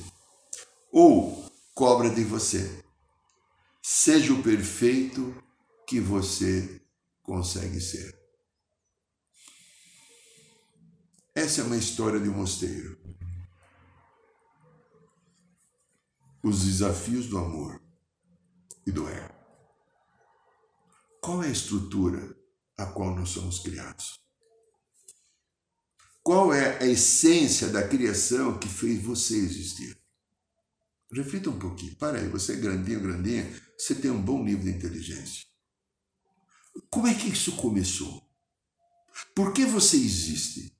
ou 0.91 1.47
cobra 1.75 2.09
de 2.09 2.23
você. 2.23 2.83
Seja 3.83 4.33
o 4.33 4.41
perfeito 4.41 5.35
que 5.87 5.99
você 5.99 6.81
consegue 7.21 7.79
ser. 7.79 8.17
Essa 11.35 11.61
é 11.61 11.63
uma 11.63 11.77
história 11.77 12.19
de 12.19 12.29
um 12.29 12.33
mosteiro. 12.33 12.97
Os 16.43 16.65
desafios 16.65 17.27
do 17.27 17.37
amor 17.37 17.79
e 18.87 18.91
do 18.91 19.07
ego. 19.07 19.36
Qual 21.27 21.43
é 21.43 21.47
a 21.47 21.51
estrutura 21.51 22.33
a 22.77 22.85
qual 22.85 23.13
nós 23.13 23.27
somos 23.27 23.59
criados? 23.59 24.17
Qual 26.23 26.53
é 26.53 26.81
a 26.81 26.87
essência 26.87 27.67
da 27.67 27.85
criação 27.85 28.57
que 28.57 28.69
fez 28.69 29.03
você 29.03 29.35
existir? 29.35 30.01
Reflita 31.11 31.49
um 31.49 31.59
pouquinho. 31.59 31.97
Para 31.97 32.19
aí, 32.19 32.29
você 32.29 32.53
é 32.53 32.55
grandinho, 32.55 33.01
grandinha, 33.01 33.45
você 33.77 33.93
tem 33.93 34.09
um 34.09 34.21
bom 34.21 34.41
nível 34.41 34.63
de 34.63 34.77
inteligência. 34.77 35.43
Como 36.89 37.07
é 37.07 37.13
que 37.13 37.27
isso 37.27 37.57
começou? 37.57 38.25
Por 39.35 39.51
que 39.51 39.65
você 39.65 39.97
existe? 39.97 40.73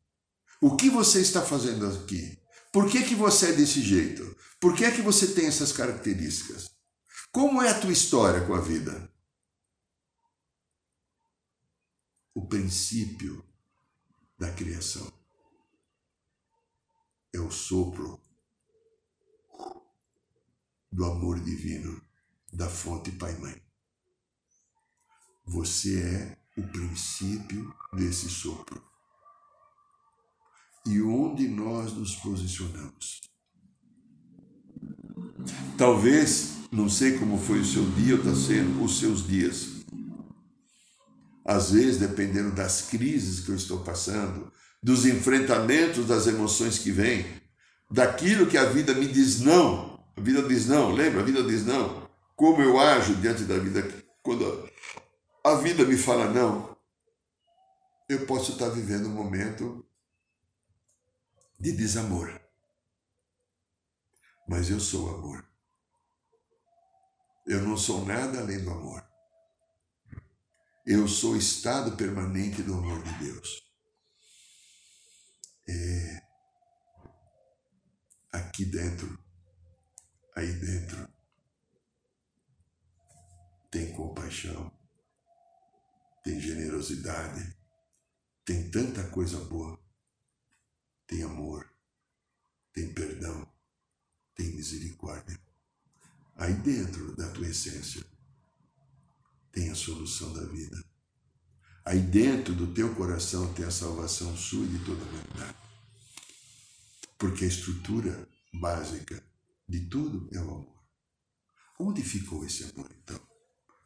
O 0.62 0.78
que 0.78 0.90
você 0.90 1.20
está 1.20 1.42
fazendo 1.42 1.86
aqui? 1.86 2.40
Por 2.72 2.90
que, 2.90 3.04
que 3.04 3.16
você 3.16 3.50
é 3.50 3.52
desse 3.52 3.82
jeito? 3.82 4.24
Por 4.62 4.74
que 4.74 4.86
é 4.86 4.92
que 4.92 5.02
você 5.02 5.28
tem 5.28 5.48
essas 5.48 5.74
características? 5.74 6.72
Como 7.34 7.62
é 7.62 7.70
a 7.70 7.78
tua 7.78 7.92
história 7.92 8.48
com 8.48 8.54
a 8.54 8.62
vida? 8.62 9.12
O 12.38 12.46
princípio 12.46 13.44
da 14.38 14.54
criação 14.54 15.12
é 17.34 17.40
o 17.40 17.50
sopro 17.50 18.22
do 20.92 21.04
amor 21.04 21.40
divino 21.40 22.00
da 22.54 22.70
fonte 22.70 23.12
Pai 23.14 23.36
Mãe. 23.40 23.60
Você 25.46 26.00
é 26.00 26.62
o 26.62 26.68
princípio 26.68 27.76
desse 27.94 28.30
sopro. 28.30 28.88
E 30.86 31.02
onde 31.02 31.48
nós 31.48 31.92
nos 31.94 32.18
posicionamos? 32.18 33.22
Talvez, 35.76 36.54
não 36.72 36.88
sei 36.88 37.18
como 37.18 37.40
foi 37.40 37.62
o 37.62 37.66
seu 37.66 37.90
dia 37.94 38.14
ou 38.14 38.20
está 38.20 38.36
sendo 38.36 38.84
os 38.84 39.00
seus 39.00 39.26
dias. 39.26 39.77
Às 41.48 41.72
vezes, 41.72 41.98
dependendo 41.98 42.52
das 42.52 42.82
crises 42.82 43.46
que 43.46 43.52
eu 43.52 43.56
estou 43.56 43.82
passando, 43.82 44.52
dos 44.84 45.06
enfrentamentos 45.06 46.06
das 46.06 46.28
emoções 46.28 46.78
que 46.78 46.92
vêm, 46.92 47.26
daquilo 47.90 48.48
que 48.48 48.58
a 48.58 48.66
vida 48.66 48.94
me 48.94 49.08
diz 49.08 49.40
não. 49.40 49.98
A 50.18 50.20
vida 50.20 50.44
diz 50.44 50.68
não, 50.68 50.92
lembra? 50.92 51.22
A 51.22 51.24
vida 51.24 51.42
diz 51.44 51.66
não. 51.66 52.06
Como 52.36 52.62
eu 52.62 52.78
ajo 52.78 53.16
diante 53.16 53.46
da 53.46 53.58
vida 53.58 53.82
quando 54.22 54.70
a 55.42 55.56
vida 55.56 55.86
me 55.86 55.96
fala 55.96 56.30
não. 56.34 56.76
Eu 58.10 58.26
posso 58.26 58.52
estar 58.52 58.68
vivendo 58.68 59.08
um 59.08 59.14
momento 59.14 59.86
de 61.58 61.72
desamor. 61.72 62.42
Mas 64.46 64.70
eu 64.70 64.82
sou 64.82 65.16
amor. 65.16 65.46
Eu 67.46 67.62
não 67.62 67.78
sou 67.78 68.06
nada 68.06 68.40
além 68.40 68.62
do 68.62 68.70
amor. 68.70 69.07
Eu 70.90 71.06
sou 71.06 71.36
estado 71.36 71.98
permanente 71.98 72.64
do 72.64 72.74
amor 72.74 73.04
de 73.04 73.12
Deus. 73.26 73.62
É 75.68 76.22
aqui 78.32 78.64
dentro, 78.64 79.22
aí 80.34 80.50
dentro, 80.54 81.14
tem 83.70 83.92
compaixão, 83.92 84.72
tem 86.24 86.40
generosidade, 86.40 87.54
tem 88.46 88.72
tanta 88.72 89.10
coisa 89.10 89.44
boa, 89.44 89.78
tem 91.06 91.22
amor, 91.22 91.70
tem 92.72 92.94
perdão, 92.94 93.46
tem 94.34 94.56
misericórdia. 94.56 95.38
Aí 96.38 96.54
dentro 96.54 97.14
da 97.18 97.30
tua 97.34 97.50
essência 97.50 98.06
tem 99.52 99.70
a 99.70 99.76
solução 99.76 100.34
da 100.34 100.46
vida. 100.46 100.84
Aí 101.86 102.00
dentro 102.00 102.54
do 102.54 102.68
teu 102.74 102.94
coração 102.96 103.54
tem 103.54 103.66
a 103.66 103.72
salvação 103.72 104.36
sua 104.36 104.66
e 104.66 104.68
de 104.68 104.80
toda 104.80 105.02
a 105.02 105.08
humanidade. 105.08 105.58
Porque 107.18 107.46
a 107.46 107.48
estrutura 107.48 108.28
básica 108.54 109.24
de 109.68 109.82
tudo 109.88 110.30
é 110.34 110.40
o 110.40 110.50
amor. 110.50 110.78
Onde 111.80 112.02
ficou 112.02 112.46
esse 112.46 112.64
amor, 112.66 112.90
então? 113.04 113.20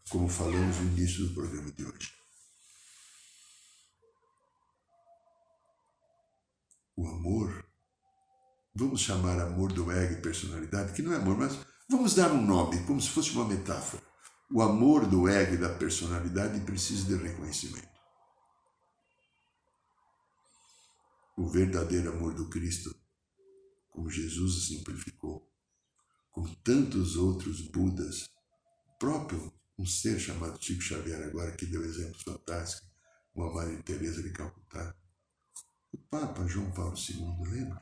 Como 0.09 0.27
falamos 0.27 0.77
no 0.77 0.97
início 0.97 1.27
do 1.27 1.33
programa 1.33 1.71
de 1.71 1.85
hoje. 1.85 2.11
O 6.95 7.07
amor, 7.07 7.65
vamos 8.73 9.01
chamar 9.01 9.39
amor 9.39 9.71
do 9.71 9.91
ego 9.91 10.13
e 10.13 10.21
personalidade, 10.21 10.93
que 10.93 11.01
não 11.01 11.13
é 11.13 11.17
amor, 11.17 11.37
mas 11.37 11.57
vamos 11.89 12.15
dar 12.15 12.31
um 12.31 12.45
nome, 12.45 12.83
como 12.85 13.01
se 13.01 13.09
fosse 13.09 13.31
uma 13.31 13.47
metáfora. 13.47 14.10
O 14.53 14.61
amor 14.61 15.07
do 15.07 15.29
ego 15.29 15.53
e 15.53 15.57
da 15.57 15.69
personalidade 15.69 16.59
precisa 16.65 17.05
de 17.05 17.15
reconhecimento. 17.15 17.87
O 21.37 21.47
verdadeiro 21.49 22.11
amor 22.11 22.33
do 22.33 22.49
Cristo, 22.49 22.93
como 23.89 24.09
Jesus 24.09 24.67
simplificou, 24.67 25.49
como 26.31 26.53
tantos 26.57 27.15
outros 27.15 27.61
Budas, 27.61 28.29
próprio 28.99 29.53
um 29.79 29.85
ser 29.85 30.19
chamado 30.19 30.61
Chico 30.61 30.81
Xavier 30.81 31.23
agora 31.23 31.55
que 31.55 31.65
deu 31.65 31.85
exemplos 31.85 32.21
fantásticos, 32.21 32.89
uma 33.33 33.53
Maria 33.53 33.81
Teresa 33.83 34.21
de 34.21 34.31
Calcutá, 34.31 34.93
o 35.93 35.97
Papa 35.97 36.45
João 36.45 36.69
Paulo 36.71 36.95
II, 36.97 37.49
lembra? 37.49 37.81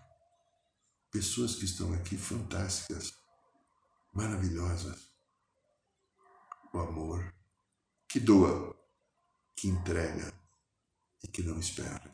Pessoas 1.11 1.55
que 1.55 1.65
estão 1.65 1.91
aqui 1.93 2.15
fantásticas, 2.15 3.11
maravilhosas. 4.13 5.08
O 6.71 6.79
amor 6.79 7.33
que 8.07 8.19
doa, 8.19 8.75
que 9.55 9.67
entrega 9.67 10.33
e 11.23 11.27
que 11.27 11.41
não 11.43 11.59
espera 11.59 12.11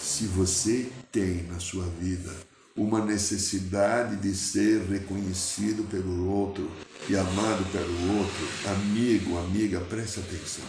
Se 0.00 0.26
você 0.26 0.92
tem 1.10 1.44
na 1.44 1.60
sua 1.60 1.86
vida 1.86 2.34
uma 2.76 3.04
necessidade 3.04 4.16
de 4.16 4.34
ser 4.34 4.82
reconhecido 4.82 5.88
pelo 5.88 6.28
outro 6.28 6.68
e 7.08 7.16
amado 7.16 7.64
pelo 7.70 8.18
outro, 8.18 8.70
amigo, 8.70 9.38
amiga, 9.38 9.80
preste 9.80 10.20
atenção. 10.20 10.64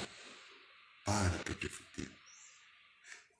Para 1.03 1.31
para 1.39 1.53
refletir. 1.53 2.11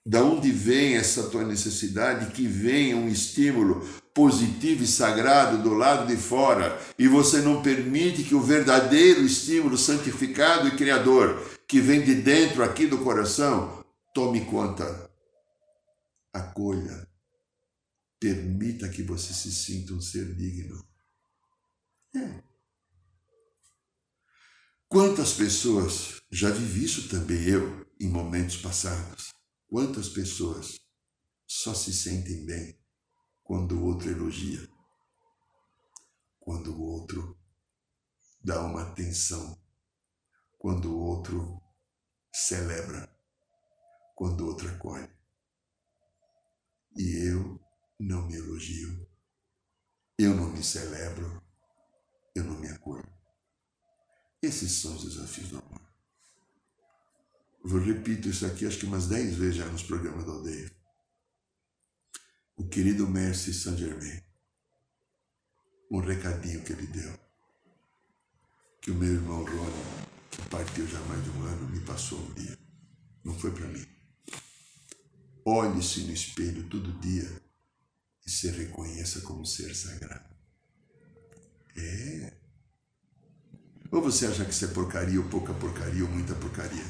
Da 0.04 0.22
onde 0.22 0.50
vem 0.50 0.96
essa 0.96 1.28
tua 1.30 1.44
necessidade? 1.44 2.32
Que 2.32 2.46
venha 2.46 2.96
um 2.96 3.08
estímulo 3.08 3.84
positivo 4.16 4.82
e 4.82 4.86
sagrado 4.86 5.62
do 5.62 5.74
lado 5.74 6.06
de 6.06 6.16
fora 6.16 6.80
e 6.98 7.06
você 7.06 7.42
não 7.42 7.60
permite 7.60 8.24
que 8.24 8.34
o 8.34 8.40
verdadeiro 8.40 9.20
estímulo 9.20 9.76
santificado 9.76 10.66
e 10.68 10.74
criador 10.74 11.38
que 11.68 11.82
vem 11.82 12.02
de 12.02 12.14
dentro 12.14 12.64
aqui 12.64 12.86
do 12.86 13.04
coração 13.04 13.84
tome 14.14 14.46
conta. 14.46 15.10
Acolha 16.32 17.06
Permita 18.18 18.88
que 18.88 19.02
você 19.02 19.34
se 19.34 19.52
sinta 19.52 19.92
um 19.92 20.00
ser 20.00 20.34
digno. 20.34 20.82
É. 22.14 22.42
Quantas 24.88 25.34
pessoas, 25.34 26.22
já 26.30 26.48
vivi 26.48 26.84
isso 26.84 27.10
também 27.10 27.44
eu 27.44 27.86
em 28.00 28.08
momentos 28.08 28.56
passados, 28.56 29.34
quantas 29.68 30.08
pessoas 30.08 30.80
só 31.46 31.74
se 31.74 31.92
sentem 31.92 32.46
bem 32.46 32.85
quando 33.46 33.78
o 33.78 33.84
outro 33.84 34.10
elogia, 34.10 34.68
quando 36.40 36.74
o 36.74 36.82
outro 36.82 37.38
dá 38.42 38.60
uma 38.64 38.82
atenção, 38.82 39.56
quando 40.58 40.92
o 40.92 40.98
outro 40.98 41.62
celebra, 42.34 43.08
quando 44.16 44.40
o 44.40 44.48
outro 44.48 44.68
acolhe. 44.68 45.08
E 46.96 47.28
eu 47.30 47.60
não 48.00 48.26
me 48.26 48.34
elogio, 48.34 49.08
eu 50.18 50.34
não 50.34 50.50
me 50.50 50.64
celebro, 50.64 51.40
eu 52.34 52.42
não 52.42 52.58
me 52.58 52.68
acolho. 52.68 53.08
Esses 54.42 54.72
são 54.72 54.96
os 54.96 55.04
desafios 55.04 55.50
do 55.50 55.58
amor. 55.58 55.86
Eu 57.64 57.78
repito 57.78 58.28
isso 58.28 58.44
aqui 58.44 58.66
acho 58.66 58.80
que 58.80 58.86
umas 58.86 59.06
dez 59.06 59.36
vezes 59.36 59.56
já 59.56 59.66
nos 59.66 59.84
programas 59.84 60.24
da 60.24 60.32
aldeia. 60.32 60.85
O 62.56 62.66
querido 62.66 63.06
Mestre 63.06 63.52
Saint 63.52 63.76
Germain, 63.76 64.18
um 65.90 66.00
recadinho 66.00 66.62
que 66.64 66.72
ele 66.72 66.86
deu, 66.86 67.12
que 68.80 68.90
o 68.90 68.94
meu 68.94 69.12
irmão 69.12 69.44
Rony, 69.44 69.84
que 70.30 70.40
partiu 70.48 70.86
já 70.86 70.98
mais 71.00 71.22
de 71.22 71.30
um 71.30 71.42
ano, 71.44 71.68
me 71.68 71.80
passou 71.80 72.18
um 72.18 72.32
dia. 72.32 72.58
Não 73.22 73.38
foi 73.38 73.50
para 73.50 73.68
mim. 73.68 73.86
Olhe-se 75.44 76.04
no 76.04 76.12
espelho 76.12 76.66
todo 76.70 76.98
dia 76.98 77.30
e 78.26 78.30
se 78.30 78.48
reconheça 78.50 79.20
como 79.20 79.44
ser 79.44 79.74
sagrado. 79.74 80.34
É. 81.76 82.32
Ou 83.92 84.00
você 84.00 84.26
acha 84.26 84.46
que 84.46 84.52
isso 84.52 84.64
é 84.64 84.68
porcaria, 84.68 85.20
ou 85.20 85.28
pouca 85.28 85.52
porcaria, 85.52 86.04
ou 86.04 86.10
muita 86.10 86.34
porcaria? 86.34 86.84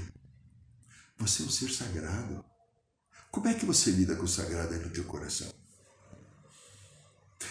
Você 1.18 1.42
é 1.42 1.46
um 1.46 1.50
ser 1.50 1.70
sagrado. 1.70 2.44
Como 3.36 3.48
é 3.48 3.52
que 3.52 3.66
você 3.66 3.90
lida 3.90 4.16
com 4.16 4.24
o 4.24 4.28
sagrado 4.28 4.72
aí 4.72 4.80
no 4.80 4.88
teu 4.88 5.04
coração? 5.04 5.46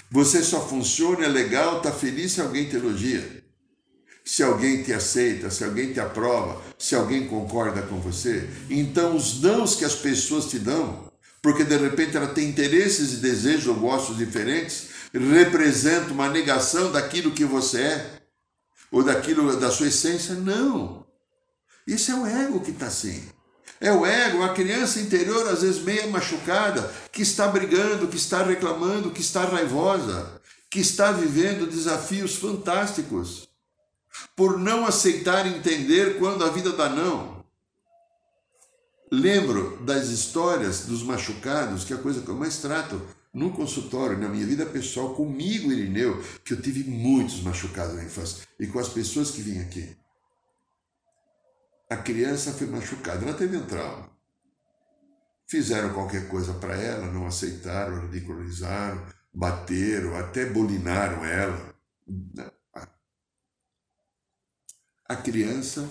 Você 0.10 0.42
só 0.42 0.68
funciona, 0.68 1.26
é 1.26 1.28
legal, 1.28 1.78
está 1.78 1.92
feliz 1.92 2.32
se 2.32 2.42
alguém 2.42 2.68
te 2.68 2.76
elogia. 2.76 3.44
Se 4.24 4.42
alguém 4.42 4.82
te 4.82 4.92
aceita, 4.92 5.52
se 5.52 5.64
alguém 5.64 5.94
te 5.94 6.00
aprova, 6.00 6.60
se 6.80 6.96
alguém 6.96 7.28
concorda 7.28 7.84
com 7.84 8.00
você. 8.02 8.50
Então, 8.68 9.16
os 9.16 9.40
dãos 9.40 9.76
que 9.76 9.86
as 9.86 9.94
pessoas 9.94 10.48
te 10.48 10.58
dão 10.58 11.12
porque 11.40 11.64
de 11.64 11.78
repente 11.78 12.18
ela 12.18 12.30
tem 12.30 12.50
interesses 12.50 13.14
e 13.14 13.18
desejos 13.18 13.68
ou 13.68 13.76
gostos 13.76 14.18
diferentes, 14.18 14.88
representa 15.14 16.12
uma 16.12 16.28
negação 16.28 16.92
daquilo 16.92 17.30
que 17.30 17.46
você 17.46 17.82
é, 17.82 18.22
ou 18.92 19.04
daquilo 19.04 19.56
da 19.60 19.70
sua 19.70 19.90
essência. 19.90 20.34
Não. 20.34 21.06
Isso 21.86 22.10
é 22.10 22.16
o 22.16 22.26
ego 22.26 22.62
que 22.62 22.72
está 22.72 22.88
assim. 22.88 23.35
É 23.80 23.92
o 23.92 24.06
ego, 24.06 24.44
a 24.44 24.54
criança 24.54 25.00
interior, 25.00 25.48
às 25.48 25.62
vezes 25.62 25.82
meio 25.82 26.10
machucada, 26.10 26.90
que 27.12 27.22
está 27.22 27.48
brigando, 27.48 28.08
que 28.08 28.16
está 28.16 28.44
reclamando, 28.44 29.12
que 29.12 29.22
está 29.22 29.44
raivosa, 29.44 30.42
que 30.70 30.80
está 30.80 31.12
vivendo 31.12 31.70
desafios 31.70 32.36
fantásticos, 32.36 33.50
por 34.36 34.58
não 34.58 34.86
aceitar 34.86 35.46
entender 35.46 36.18
quando 36.18 36.44
a 36.44 36.50
vida 36.50 36.72
dá 36.72 36.90
não. 36.90 37.44
Lembro 39.12 39.78
das 39.84 40.08
histórias 40.08 40.86
dos 40.86 41.04
machucados, 41.04 41.84
que 41.84 41.94
é 41.94 41.96
a 41.96 42.02
coisa 42.02 42.22
que 42.22 42.30
eu 42.30 42.36
mais 42.36 42.58
trato 42.58 43.02
no 43.34 43.52
consultório, 43.52 44.18
na 44.18 44.30
minha 44.30 44.46
vida 44.46 44.66
pessoal, 44.66 45.14
comigo, 45.14 45.72
Irineu, 45.72 46.24
que 46.44 46.54
eu 46.54 46.62
tive 46.62 46.90
muitos 46.90 47.42
machucados 47.42 47.96
na 47.96 48.04
infância 48.04 48.48
e 48.58 48.66
com 48.66 48.80
as 48.80 48.88
pessoas 48.88 49.32
que 49.32 49.42
vinham 49.42 49.64
aqui. 49.64 49.96
A 51.88 51.98
criança 51.98 52.52
foi 52.52 52.66
machucada, 52.66 53.24
ela 53.24 53.38
teve 53.38 53.58
um 53.58 53.66
trauma. 53.68 54.10
Fizeram 55.48 55.94
qualquer 55.94 56.28
coisa 56.28 56.54
para 56.56 56.76
ela, 56.76 57.12
não 57.12 57.28
aceitaram, 57.28 58.02
ridicularizaram, 58.02 59.06
bateram, 59.32 60.16
até 60.16 60.50
bolinaram 60.50 61.24
ela. 61.24 61.76
A 65.08 65.16
criança 65.16 65.88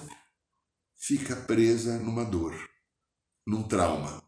fica 0.99 1.37
presa 1.37 1.97
numa 1.99 2.25
dor, 2.25 2.53
num 3.47 3.63
trauma. 3.63 4.21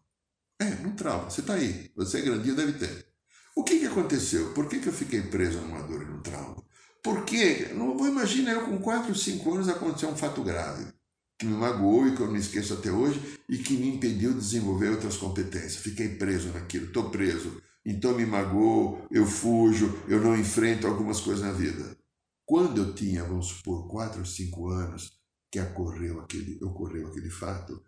É, 0.61 0.71
num 0.77 0.95
trauma. 0.95 1.29
Você 1.29 1.41
está 1.41 1.55
aí, 1.55 1.91
você 1.97 2.21
é 2.21 2.23
grandinho, 2.23 2.55
deve 2.55 2.75
ter. 2.75 3.09
O 3.57 3.65
que, 3.65 3.81
que 3.81 3.87
aconteceu? 3.87 4.55
Por 4.55 4.69
que, 4.69 4.79
que 4.79 4.89
eu 4.89 4.93
fiquei 4.93 5.23
preso 5.23 5.61
numa 5.61 5.83
dor 5.83 6.03
e 6.03 6.05
num 6.05 6.23
trauma? 6.23 6.65
Porque, 7.03 7.73
não 7.75 7.99
vou 7.99 8.07
imaginar 8.07 8.53
eu 8.53 8.67
com 8.67 8.79
4, 8.79 9.13
5 9.13 9.55
anos 9.55 9.69
aconteceu 9.69 10.09
um 10.09 10.17
fato 10.17 10.45
grave 10.45 10.96
que 11.39 11.47
me 11.47 11.55
magoou 11.55 12.07
e 12.07 12.15
que 12.15 12.21
eu 12.21 12.29
não 12.29 12.37
esqueço 12.37 12.75
até 12.75 12.91
hoje 12.91 13.21
e 13.49 13.59
que 13.59 13.77
me 13.77 13.89
impediu 13.89 14.33
de 14.33 14.41
desenvolver 14.41 14.91
outras 14.91 15.17
competências. 15.17 15.77
Fiquei 15.77 16.11
preso 16.11 16.49
naquilo, 16.49 16.87
estou 16.87 17.11
preso. 17.11 17.61
Então 17.85 18.17
me 18.17 18.27
magoou, 18.27 19.07
eu 19.11 19.27
fujo, 19.27 20.03
eu 20.09 20.21
não 20.21 20.37
enfrento 20.37 20.87
algumas 20.87 21.21
coisas 21.21 21.45
na 21.45 21.53
vida. 21.53 21.97
Quando 22.45 22.79
eu 22.83 22.95
tinha, 22.95 23.25
vamos 23.25 23.47
supor, 23.47 23.87
4 23.89 24.21
ou 24.21 24.27
5 24.27 24.69
anos 24.69 25.13
que 25.51 25.61
ocorreu 25.61 26.21
aquele, 26.21 26.59
ocorreu 26.63 27.09
aquele 27.09 27.31
fato, 27.31 27.81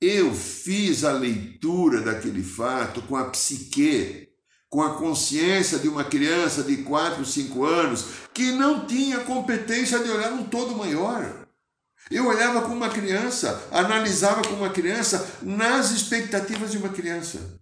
eu 0.00 0.34
fiz 0.34 1.04
a 1.04 1.12
leitura 1.12 2.00
daquele 2.00 2.42
fato 2.42 3.02
com 3.02 3.16
a 3.16 3.30
psique 3.30 4.34
com 4.74 4.82
a 4.82 4.96
consciência 4.96 5.78
de 5.78 5.88
uma 5.88 6.02
criança 6.02 6.64
de 6.64 6.78
4, 6.78 7.24
5 7.24 7.64
anos 7.64 8.06
que 8.34 8.50
não 8.50 8.84
tinha 8.84 9.20
competência 9.20 10.00
de 10.00 10.10
olhar 10.10 10.32
um 10.32 10.42
todo 10.42 10.74
maior. 10.74 11.43
Eu 12.10 12.26
olhava 12.26 12.62
como 12.62 12.76
uma 12.76 12.90
criança, 12.90 13.66
analisava 13.70 14.42
como 14.42 14.58
uma 14.58 14.70
criança, 14.70 15.38
nas 15.42 15.90
expectativas 15.90 16.70
de 16.70 16.78
uma 16.78 16.90
criança. 16.90 17.58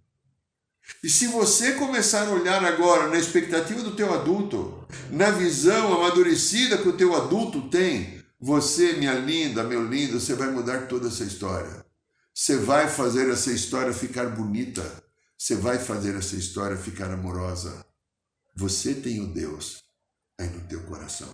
E 1.03 1.09
se 1.09 1.28
você 1.28 1.72
começar 1.72 2.26
a 2.26 2.30
olhar 2.30 2.64
agora 2.64 3.09
na 3.09 3.18
expectativa 3.18 3.82
do 3.82 3.95
teu 3.95 4.12
adulto, 4.12 4.86
na 5.11 5.30
visão 5.30 5.95
amadurecida 5.95 6.78
que 6.78 6.88
o 6.88 6.97
teu 6.97 7.14
adulto 7.14 7.68
tem, 7.68 8.22
você, 8.40 8.95
minha 8.95 9.14
linda, 9.14 9.62
meu 9.62 9.86
lindo, 9.86 10.18
você 10.18 10.34
vai 10.34 10.51
mudar 10.51 10.88
toda 10.88 11.07
essa 11.07 11.22
história. 11.22 11.86
Você 12.34 12.57
vai 12.57 12.88
fazer 12.88 13.30
essa 13.30 13.53
história 13.53 13.93
ficar 13.93 14.30
bonita. 14.30 14.82
Você 15.38 15.55
vai 15.55 15.78
fazer 15.78 16.16
essa 16.16 16.34
história 16.34 16.76
ficar 16.76 17.11
amorosa. 17.12 17.86
Você 18.55 18.95
tem 18.95 19.20
o 19.20 19.32
Deus 19.32 19.84
aí 20.38 20.49
no 20.49 20.61
teu 20.62 20.82
coração. 20.84 21.32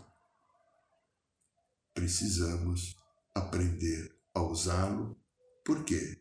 Precisamos 1.94 2.97
aprender 3.38 4.12
a 4.34 4.42
usá-lo. 4.42 5.16
Por 5.64 5.84
quê? 5.84 6.18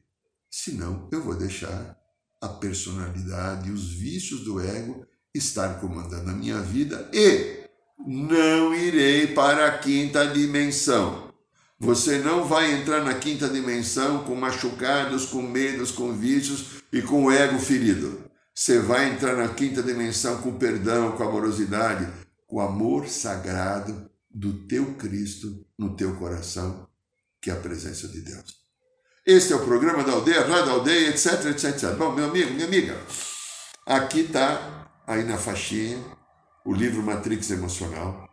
Senão 0.50 1.08
eu 1.12 1.22
vou 1.24 1.36
deixar 1.36 1.98
a 2.42 2.48
personalidade 2.48 3.70
e 3.70 3.72
os 3.72 3.94
vícios 3.94 4.42
do 4.42 4.60
ego 4.60 5.06
estar 5.34 5.80
comandando 5.80 6.30
a 6.30 6.34
minha 6.34 6.62
vida 6.62 7.10
e 7.14 7.68
não 8.06 8.74
irei 8.74 9.28
para 9.28 9.68
a 9.68 9.78
quinta 9.78 10.26
dimensão. 10.28 11.34
Você 11.80 12.20
não 12.20 12.46
vai 12.46 12.74
entrar 12.74 13.04
na 13.04 13.14
quinta 13.14 13.48
dimensão 13.48 14.24
com 14.24 14.36
machucados, 14.36 15.26
com 15.26 15.42
medos, 15.42 15.92
com 15.92 16.14
vícios 16.14 16.82
e 16.92 17.02
com 17.02 17.26
o 17.26 17.32
ego 17.32 17.60
ferido. 17.60 18.28
Você 18.54 18.80
vai 18.80 19.12
entrar 19.12 19.36
na 19.36 19.50
quinta 19.50 19.84
dimensão 19.84 20.42
com 20.42 20.58
perdão, 20.58 21.12
com 21.12 21.24
amorosidade, 21.24 22.12
com 22.48 22.58
o 22.58 22.62
amor 22.62 23.08
sagrado 23.08 24.10
do 24.32 24.66
teu 24.66 24.96
Cristo 24.96 25.66
no 25.78 25.96
teu 25.96 26.16
coração, 26.16 26.87
que 27.48 27.52
é 27.52 27.54
a 27.54 27.62
presença 27.62 28.10
de 28.10 28.20
Deus. 28.20 28.58
Este 29.26 29.54
é 29.54 29.56
o 29.56 29.64
programa 29.64 30.04
da 30.04 30.12
aldeia, 30.12 30.46
Rádio 30.46 30.74
Aldeia, 30.74 31.12
etc, 31.12 31.46
etc, 31.46 31.64
etc. 31.70 31.96
Bom, 31.96 32.14
meu 32.14 32.26
amigo, 32.26 32.52
minha 32.52 32.66
amiga, 32.66 33.02
aqui 33.86 34.20
está, 34.20 34.92
aí 35.08 35.24
na 35.24 35.38
faixinha, 35.38 35.98
o 36.66 36.74
livro 36.74 37.02
Matrix 37.02 37.50
Emocional. 37.52 38.28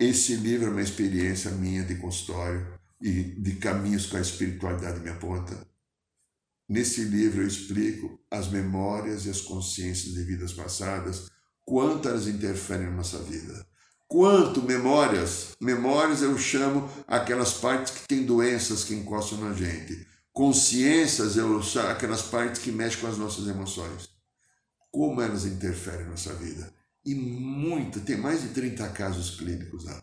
Esse 0.00 0.34
livro 0.34 0.66
é 0.66 0.70
uma 0.70 0.82
experiência 0.82 1.52
minha 1.52 1.84
de 1.84 1.94
consultório 1.98 2.80
e 3.00 3.22
de 3.22 3.54
caminhos 3.56 4.06
com 4.06 4.16
a 4.16 4.20
espiritualidade 4.20 4.98
me 4.98 5.10
aponta. 5.10 5.64
Nesse 6.68 7.04
livro 7.04 7.42
eu 7.42 7.46
explico 7.46 8.18
as 8.28 8.48
memórias 8.48 9.24
e 9.24 9.30
as 9.30 9.40
consciências 9.40 10.14
de 10.14 10.24
vidas 10.24 10.52
passadas, 10.52 11.28
quanto 11.64 12.08
elas 12.08 12.26
interferem 12.26 12.86
na 12.86 12.96
nossa 12.96 13.20
vida. 13.20 13.69
Quanto 14.10 14.60
memórias, 14.60 15.50
memórias 15.60 16.20
eu 16.20 16.36
chamo 16.36 16.90
aquelas 17.06 17.52
partes 17.54 17.92
que 17.92 18.08
têm 18.08 18.26
doenças 18.26 18.82
que 18.82 18.92
encostam 18.92 19.38
na 19.38 19.52
gente. 19.52 20.04
Consciências 20.32 21.36
eu 21.36 21.62
chamo 21.62 21.90
aquelas 21.90 22.22
partes 22.22 22.60
que 22.60 22.72
mexem 22.72 23.00
com 23.00 23.06
as 23.06 23.16
nossas 23.16 23.46
emoções. 23.46 24.08
Como 24.90 25.22
elas 25.22 25.46
interferem 25.46 26.06
na 26.06 26.10
nossa 26.10 26.34
vida 26.34 26.74
e 27.06 27.14
muito, 27.14 28.00
tem 28.00 28.16
mais 28.16 28.42
de 28.42 28.48
30 28.48 28.88
casos 28.88 29.38
clínicos 29.38 29.84
lá. 29.84 30.02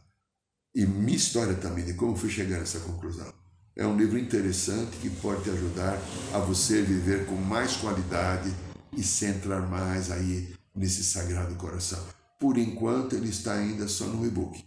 E 0.74 0.86
minha 0.86 1.18
história 1.18 1.56
também, 1.56 1.84
de 1.84 1.94
como 1.94 2.16
fui 2.16 2.30
chegar 2.30 2.60
nessa 2.60 2.80
conclusão. 2.80 3.34
É 3.76 3.86
um 3.86 3.98
livro 3.98 4.18
interessante 4.18 4.96
que 5.02 5.10
pode 5.10 5.44
te 5.44 5.50
ajudar 5.50 6.00
a 6.34 6.40
você 6.40 6.82
viver 6.82 7.26
com 7.26 7.36
mais 7.36 7.76
qualidade 7.76 8.56
e 8.96 9.04
centrar 9.04 9.70
mais 9.70 10.10
aí 10.10 10.56
nesse 10.74 11.04
sagrado 11.04 11.56
coração. 11.56 12.17
Por 12.40 12.58
enquanto, 12.58 13.16
ele 13.16 13.30
está 13.30 13.54
ainda 13.54 13.88
só 13.88 14.06
no 14.06 14.26
e-book. 14.26 14.64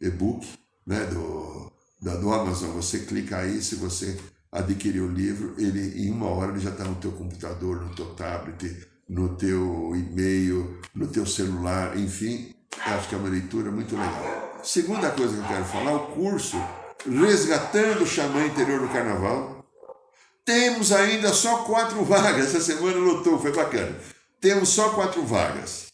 E-book 0.00 0.46
né, 0.86 1.04
do, 1.06 1.72
da, 2.00 2.16
do 2.16 2.32
Amazon. 2.32 2.70
Você 2.72 3.00
clica 3.00 3.38
aí, 3.38 3.62
se 3.62 3.76
você 3.76 4.18
adquirir 4.52 5.00
o 5.00 5.12
livro, 5.12 5.54
ele 5.58 6.06
em 6.06 6.10
uma 6.10 6.28
hora 6.28 6.52
ele 6.52 6.60
já 6.60 6.70
está 6.70 6.84
no 6.84 6.94
teu 6.96 7.12
computador, 7.12 7.82
no 7.82 7.94
teu 7.94 8.14
tablet, 8.14 8.86
no 9.08 9.36
teu 9.36 9.92
e-mail, 9.94 10.80
no 10.94 11.06
teu 11.06 11.26
celular, 11.26 11.96
enfim, 11.98 12.54
acho 12.78 13.08
que 13.08 13.14
é 13.14 13.18
uma 13.18 13.28
leitura 13.28 13.70
muito 13.70 13.94
legal. 13.94 14.60
Segunda 14.62 15.10
coisa 15.10 15.34
que 15.34 15.40
eu 15.40 15.48
quero 15.48 15.64
falar, 15.64 15.94
o 15.94 16.06
curso 16.08 16.56
Resgatando 17.04 18.02
o 18.02 18.06
Xamã 18.06 18.44
Interior 18.46 18.80
do 18.80 18.88
Carnaval. 18.88 19.64
Temos 20.44 20.92
ainda 20.92 21.32
só 21.32 21.58
quatro 21.58 22.02
vagas, 22.04 22.46
essa 22.46 22.60
semana 22.60 22.98
lotou, 22.98 23.38
foi 23.38 23.52
bacana. 23.52 23.96
Temos 24.40 24.70
só 24.70 24.90
quatro 24.90 25.24
vagas. 25.24 25.85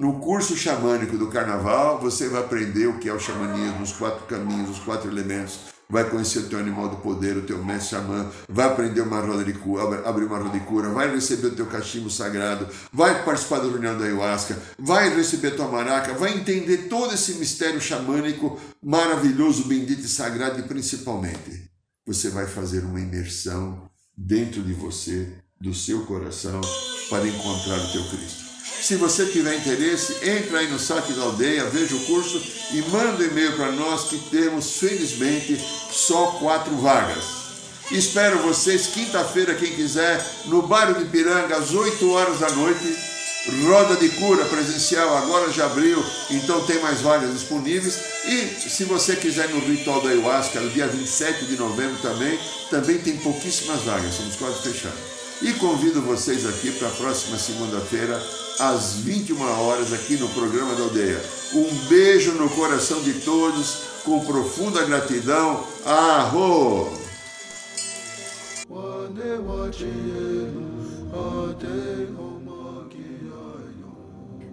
No 0.00 0.18
curso 0.18 0.56
xamânico 0.56 1.18
do 1.18 1.26
Carnaval, 1.26 2.00
você 2.00 2.26
vai 2.26 2.40
aprender 2.40 2.86
o 2.86 2.98
que 2.98 3.06
é 3.06 3.12
o 3.12 3.20
xamanismo, 3.20 3.82
os 3.82 3.92
quatro 3.92 4.24
caminhos, 4.24 4.70
os 4.70 4.78
quatro 4.78 5.10
elementos, 5.10 5.58
vai 5.90 6.08
conhecer 6.08 6.38
o 6.38 6.48
teu 6.48 6.58
animal 6.58 6.88
do 6.88 6.96
poder, 6.96 7.36
o 7.36 7.42
teu 7.42 7.62
mestre 7.62 7.98
xamã, 7.98 8.30
vai 8.48 8.64
aprender 8.64 9.02
uma 9.02 9.20
roda 9.20 9.44
de 9.44 9.52
cura, 9.52 10.08
abrir 10.08 10.24
uma 10.24 10.38
roda 10.38 10.58
de 10.58 10.64
cura, 10.64 10.88
vai 10.88 11.14
receber 11.14 11.48
o 11.48 11.54
teu 11.54 11.66
cachimbo 11.66 12.08
sagrado, 12.08 12.66
vai 12.90 13.22
participar 13.26 13.58
da 13.58 13.68
reunião 13.68 13.98
da 13.98 14.06
ayahuasca, 14.06 14.56
vai 14.78 15.14
receber 15.14 15.50
tua 15.50 15.68
maraca, 15.68 16.14
vai 16.14 16.32
entender 16.32 16.88
todo 16.88 17.12
esse 17.12 17.34
mistério 17.34 17.78
xamânico 17.78 18.58
maravilhoso, 18.82 19.68
bendito 19.68 20.00
e 20.00 20.08
sagrado. 20.08 20.60
E 20.60 20.62
principalmente 20.62 21.70
você 22.06 22.30
vai 22.30 22.46
fazer 22.46 22.86
uma 22.86 23.00
imersão 23.00 23.90
dentro 24.16 24.62
de 24.62 24.72
você, 24.72 25.28
do 25.60 25.74
seu 25.74 26.06
coração, 26.06 26.62
para 27.10 27.28
encontrar 27.28 27.76
o 27.76 27.92
teu 27.92 28.08
Cristo. 28.08 28.49
Se 28.82 28.96
você 28.96 29.26
tiver 29.26 29.56
interesse, 29.56 30.16
entre 30.22 30.56
aí 30.56 30.68
no 30.68 30.78
site 30.78 31.12
da 31.12 31.22
aldeia, 31.22 31.64
veja 31.66 31.94
o 31.94 32.00
curso 32.06 32.42
e 32.72 32.80
manda 32.90 33.22
um 33.22 33.26
e-mail 33.26 33.52
para 33.52 33.72
nós 33.72 34.04
que 34.04 34.18
temos, 34.30 34.78
felizmente, 34.78 35.60
só 35.92 36.38
quatro 36.40 36.74
vagas. 36.76 37.24
Espero 37.90 38.38
vocês 38.38 38.86
quinta-feira, 38.86 39.54
quem 39.54 39.74
quiser, 39.74 40.24
no 40.46 40.62
bairro 40.62 40.94
de 40.94 41.04
Piranga, 41.10 41.56
às 41.56 41.72
8 41.72 42.10
horas 42.10 42.38
da 42.38 42.50
noite. 42.50 42.96
Roda 43.66 43.96
de 43.96 44.08
cura 44.10 44.44
presencial 44.44 45.16
agora 45.16 45.50
já 45.50 45.66
abriu, 45.66 46.02
então 46.30 46.64
tem 46.66 46.78
mais 46.80 47.00
vagas 47.00 47.32
disponíveis. 47.32 47.98
E 48.26 48.68
se 48.68 48.84
você 48.84 49.16
quiser 49.16 49.48
no 49.48 49.60
ritual 49.60 50.00
da 50.02 50.10
ayahuasca, 50.10 50.60
no 50.60 50.70
dia 50.70 50.86
27 50.86 51.46
de 51.46 51.56
novembro 51.56 51.96
também, 52.02 52.38
também 52.70 52.98
tem 52.98 53.16
pouquíssimas 53.16 53.80
vagas, 53.82 54.12
estamos 54.12 54.36
quase 54.36 54.62
fechando. 54.62 55.19
E 55.42 55.54
convido 55.54 56.02
vocês 56.02 56.46
aqui 56.46 56.70
para 56.70 56.88
a 56.88 56.90
próxima 56.90 57.38
segunda-feira, 57.38 58.22
às 58.58 58.96
21 58.96 59.40
horas, 59.40 59.90
aqui 59.90 60.18
no 60.18 60.28
programa 60.28 60.74
da 60.74 60.82
Aldeia. 60.82 61.18
Um 61.54 61.88
beijo 61.88 62.32
no 62.32 62.50
coração 62.50 63.00
de 63.00 63.14
todos, 63.20 63.84
com 64.04 64.22
profunda 64.22 64.84
gratidão. 64.84 65.64
Arro! 65.86 66.92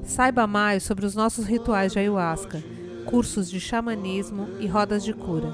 Saiba 0.06 0.48
mais 0.48 0.84
sobre 0.84 1.06
os 1.06 1.16
nossos 1.16 1.46
rituais 1.46 1.92
de 1.92 2.00
ayahuasca, 2.00 2.64
cursos 3.06 3.50
de 3.50 3.60
xamanismo 3.60 4.48
e 4.62 4.68
rodas 4.68 5.04
de 5.04 5.14
cura. 5.14 5.54